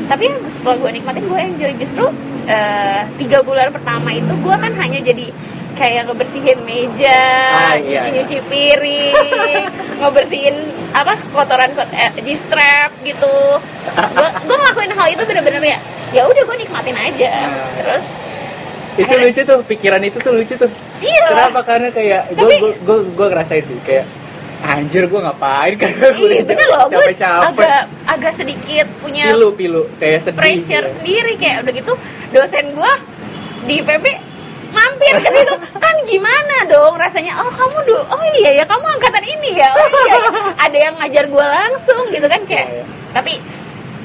Tapi 0.07 0.27
setelah 0.55 0.77
gue 0.79 0.91
nikmatin 0.93 1.25
gue 1.27 1.39
enjoy. 1.41 1.73
Justru 1.79 2.05
eh, 2.47 3.03
tiga 3.15 3.39
bulan 3.43 3.71
pertama 3.71 4.11
itu 4.11 4.31
gue 4.31 4.55
kan 4.57 4.73
hanya 4.75 4.99
jadi 5.01 5.27
kayak 5.81 6.03
ngebersihin 6.05 6.61
meja 6.61 7.25
Ah, 7.51 7.75
iya, 7.75 8.05
nyuci-nyuci 8.05 8.39
piring 8.45 9.65
ngebersihin 10.01 10.57
apa 10.93 11.17
kotoran 11.31 11.73
kot 11.73 11.89
eh, 11.91 12.13
di 12.19 12.35
strap 12.35 12.93
gitu 13.01 13.35
gue 13.89 14.29
gue 14.45 14.57
ngelakuin 14.59 14.93
hal 14.93 15.09
itu 15.09 15.23
bener-bener 15.25 15.63
ya 15.67 15.79
ya 16.13 16.23
udah 16.23 16.43
gue 16.43 16.57
nikmatin 16.59 16.97
aja 16.97 17.31
Ah. 17.33 17.69
terus 17.75 18.07
Itu 18.93 19.07
Akhirnya- 19.07 19.31
lucu 19.31 19.43
tuh, 19.47 19.59
pikiran 19.65 20.03
itu 20.03 20.19
tuh 20.19 20.35
lucu 20.35 20.55
tuh. 20.57 20.67
iya 21.01 21.25
Kenapa? 21.25 21.63
Karena 21.63 21.89
kayak 21.89 22.35
gue 22.35 22.57
gue 22.77 22.99
gue 23.09 23.27
ngerasain 23.29 23.63
sih 23.63 23.79
kayak 23.81 24.05
anjir 24.61 25.07
gue 25.07 25.17
ngapain 25.17 25.73
gue 25.81 25.89
Iya 26.21 26.43
bener 26.43 26.67
loh, 26.69 26.85
gue 26.87 27.17
agak 27.17 27.81
agak 28.05 28.33
sedikit 28.35 28.85
punya 29.01 29.31
Pilu 29.31 29.55
pilu 29.55 29.83
kayak 29.97 30.21
sedih. 30.21 30.37
pressure 30.37 30.85
gitu. 30.85 30.93
sendiri 30.93 31.33
kayak 31.35 31.65
udah 31.65 31.73
gitu 31.73 31.93
dosen 32.29 32.67
gue 32.71 32.93
di 33.63 33.77
PB 33.81 34.05
mampir 34.71 35.15
ke 35.17 35.29
situ 35.29 35.55
kan 35.77 35.97
gimana 36.05 36.57
dong 36.67 36.95
rasanya 36.95 37.39
oh 37.39 37.51
kamu 37.51 37.79
do 37.85 37.99
oh 38.01 38.25
iya 38.35 38.51
ya 38.55 38.65
kamu 38.65 38.87
angkatan 38.89 39.25
ini 39.25 39.51
ya 39.55 39.71
oh 39.71 39.89
iya 40.01 40.15
ya. 40.15 40.31
ada 40.59 40.79
yang 40.81 40.95
ngajar 40.97 41.25
gue 41.27 41.47
langsung 41.47 42.03
gitu 42.09 42.27
kan 42.27 42.41
kayak 42.43 42.67
Iya, 42.67 42.77
iya. 42.77 42.85
tapi 43.11 43.33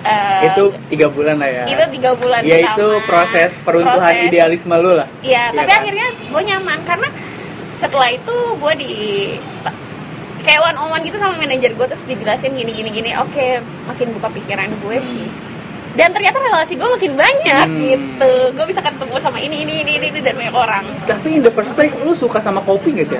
eh, 0.02 0.42
Itu 0.48 0.64
tiga 0.88 1.08
bulan 1.08 1.36
lah 1.38 1.50
ya. 1.50 1.64
itu 1.66 1.84
tiga 1.92 2.12
bulan 2.14 2.42
Ya 2.42 2.58
itu 2.64 2.88
proses 3.04 3.58
peruntuhan 3.60 4.02
Proses. 4.14 4.28
idealisme 4.28 4.76
lu 4.76 4.92
lah. 4.94 5.08
Iya, 5.20 5.50
Iya 5.50 5.56
tapi 5.56 5.66
kan? 5.68 5.80
akhirnya 5.82 6.08
gue 6.14 6.42
nyaman 6.46 6.80
karena 6.84 7.10
setelah 7.76 8.10
itu 8.10 8.36
gue 8.56 8.74
di 8.76 8.94
kayak 10.42 10.62
one 10.64 10.78
on 10.78 10.88
one 10.92 11.02
gitu 11.02 11.18
sama 11.18 11.34
manajer 11.36 11.74
gue 11.74 11.86
terus 11.86 12.06
dijelasin 12.06 12.54
gini 12.54 12.72
gini 12.72 12.90
gini 12.92 13.12
oke 13.18 13.48
makin 13.86 14.08
buka 14.14 14.30
pikiran 14.32 14.70
gue 14.70 14.98
sih 15.02 15.26
dan 15.96 16.12
ternyata 16.12 16.38
relasi 16.38 16.74
gue 16.74 16.90
makin 16.90 17.12
banyak 17.14 17.66
Hmm. 17.66 17.80
gitu 17.80 18.32
gue 18.52 18.66
bisa 18.66 18.80
ketemu 18.80 19.16
sama 19.18 19.38
ini 19.38 19.64
ini 19.64 19.82
ini 19.82 19.92
ini, 19.98 20.20
dan 20.20 20.36
banyak 20.36 20.52
orang 20.54 20.84
Tapi 21.04 21.28
in 21.32 21.42
the 21.42 21.50
first 21.50 21.72
place 21.72 21.96
lu 21.98 22.12
suka 22.14 22.38
sama 22.38 22.60
kopi 22.60 22.92
gak 22.94 23.08
sih? 23.08 23.20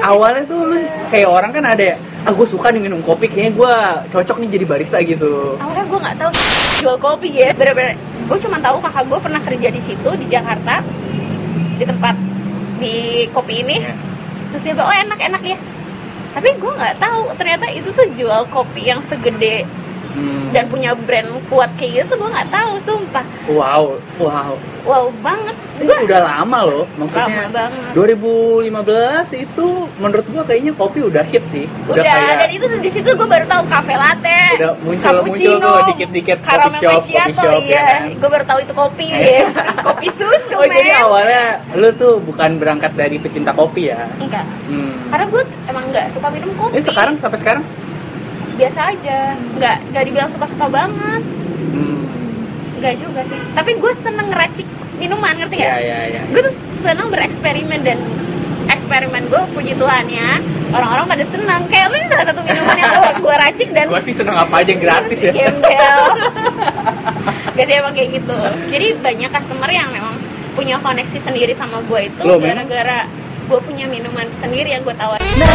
Awalnya 0.00 0.42
tuh 0.46 0.60
lu 0.64 0.76
kayak 1.10 1.28
orang 1.28 1.50
kan 1.50 1.64
ada 1.66 1.84
ya, 1.84 1.96
ah 2.22 2.32
gue 2.32 2.46
suka 2.46 2.70
nih 2.70 2.80
minum 2.80 2.98
kopi, 3.00 3.28
kayaknya 3.28 3.52
gue 3.52 3.74
cocok 4.10 4.36
nih 4.38 4.48
jadi 4.50 4.64
barista 4.64 4.96
gitu. 5.00 5.60
awalnya 5.60 5.84
gue 5.84 5.98
nggak 6.00 6.16
tahu 6.16 6.30
jual 6.80 6.96
kopi 6.96 7.28
ya 7.34 7.52
bener-bener 7.52 7.92
gue 8.24 8.38
cuma 8.40 8.56
tahu 8.58 8.80
kakak 8.80 9.04
gue 9.04 9.18
pernah 9.20 9.40
kerja 9.40 9.68
di 9.68 9.80
situ 9.80 10.10
di 10.16 10.26
Jakarta 10.26 10.80
di 11.76 11.84
tempat 11.84 12.14
di 12.78 12.94
kopi 13.28 13.60
ini 13.60 13.76
Iya. 13.78 13.92
terus 14.48 14.62
dia 14.62 14.72
bilang 14.72 14.88
oh 14.88 14.96
enak 14.96 15.20
enak 15.20 15.42
ya 15.44 15.58
tapi 16.30 16.48
gue 16.54 16.72
nggak 16.72 16.96
tahu 16.96 17.20
ternyata 17.34 17.66
itu 17.68 17.88
tuh 17.90 18.06
jual 18.14 18.42
kopi 18.48 18.86
yang 18.86 19.02
segede 19.02 19.68
Hmm. 20.10 20.50
dan 20.50 20.66
punya 20.66 20.90
brand 20.92 21.30
kuat 21.46 21.70
kayak 21.74 22.02
gitu 22.02 22.12
gue 22.14 22.28
nggak 22.28 22.50
tahu 22.50 22.72
sumpah 22.78 23.22
Wow, 23.46 23.84
wow. 24.16 24.52
wow 24.82 25.04
banget 25.20 25.54
Ini 25.76 25.86
gue 25.86 25.98
udah 26.04 26.20
lama 26.20 26.58
loh, 26.62 26.84
maksudnya. 26.94 27.24
Lama 27.40 27.44
banget. 27.48 27.90
2015 27.96 28.76
itu 29.40 29.66
menurut 29.96 30.26
gua 30.28 30.42
kayaknya 30.44 30.72
kopi 30.72 31.00
udah 31.02 31.24
hit 31.24 31.44
sih. 31.44 31.64
udah, 31.84 32.00
kayak 32.00 32.36
dan 32.38 32.50
itu 32.50 32.64
di 32.76 32.90
situ 32.90 33.08
gue 33.08 33.24
baru 33.26 33.44
tahu 33.44 33.62
cafe 33.66 33.94
latte 33.94 34.40
Udah 34.56 34.72
muncul- 34.78 35.22
muncul 35.22 35.54
tuh 35.56 35.76
dikit-dikit 35.88 36.38
coffee 36.38 36.52
caramel 36.52 36.80
shop, 36.80 37.00
coffee 37.00 37.32
shop, 37.32 37.60
ya 37.60 37.64
iya 37.64 37.82
kan? 37.82 38.00
gue 38.12 38.28
baru 38.30 38.44
tahu 38.44 38.58
itu 38.60 38.72
kopi 38.74 39.06
yes. 39.08 39.50
kopi 39.86 40.06
susu 40.10 40.54
Oh 40.54 40.66
jadi 40.66 40.90
awalnya 40.98 41.44
lu 41.72 41.88
tuh 41.94 42.20
bukan 42.20 42.50
berangkat 42.56 42.92
dari 42.92 43.16
pecinta 43.16 43.50
kopi 43.52 43.88
ya? 43.88 44.04
enggak 44.16 44.44
Hmm. 44.66 44.94
karena 45.08 45.26
gue 45.26 45.42
emang 45.66 45.84
nggak 45.84 46.06
suka 46.08 46.28
minum 46.28 46.50
kopi 46.54 46.72
Ini 46.72 46.84
sekarang 46.84 47.14
sampai 47.16 47.38
sekarang? 47.38 47.62
Biasa 48.60 48.80
aja. 48.92 49.18
Nggak 49.56 49.76
nggak 49.90 50.02
dibilang 50.04 50.30
suka 50.30 50.46
suka 50.46 50.66
banget. 50.68 51.22
Hmm. 51.72 52.04
nggak 52.80 52.94
juga 53.00 53.20
sih. 53.24 53.40
Tapi 53.56 53.70
gue 53.76 53.92
seneng 54.04 54.26
ngeracik 54.28 54.66
minuman 55.00 55.32
ngerti 55.36 55.56
Iya 55.56 55.64
nggak? 55.64 55.80
Iya 55.80 55.98
iya. 56.12 56.20
gue 56.28 56.42
tuh 56.44 56.54
seneng 56.84 57.08
bereksperimen 57.08 57.80
dan 57.80 57.98
eksperimen 58.68 59.22
gue 59.28 59.42
puji 59.56 59.72
Tuhan 59.76 60.06
ya. 60.08 60.30
Orang-orang 60.70 61.06
pada 61.08 61.24
senang 61.26 61.66
kayak 61.66 61.88
lu 61.90 61.98
salah 62.06 62.26
satu 62.30 62.40
minuman 62.46 62.76
yang 62.78 62.92
gue 62.94 63.10
gue 63.26 63.34
racik 63.34 63.68
dan 63.74 63.84
Gua 63.90 64.02
sih 64.04 64.14
seneng 64.14 64.36
apa 64.38 64.54
aja 64.62 64.70
yang 64.70 64.82
gratis 64.84 65.18
ya. 65.24 65.32
gembel. 65.32 66.00
Jadi 67.58 67.70
emang 67.76 67.92
kayak 67.92 68.10
gitu. 68.22 68.36
Jadi 68.70 68.86
banyak 69.02 69.30
customer 69.34 69.70
yang 69.72 69.88
memang 69.90 70.14
punya 70.54 70.76
koneksi 70.78 71.18
sendiri 71.22 71.52
sama 71.56 71.80
gue 71.84 72.00
itu 72.10 72.22
gara-gara 72.22 73.06
gue 73.50 73.58
punya 73.66 73.82
minuman 73.90 74.30
sendiri 74.38 74.78
yang 74.78 74.82
gue 74.86 74.94
tawarin 74.94 75.26
na 75.26 75.50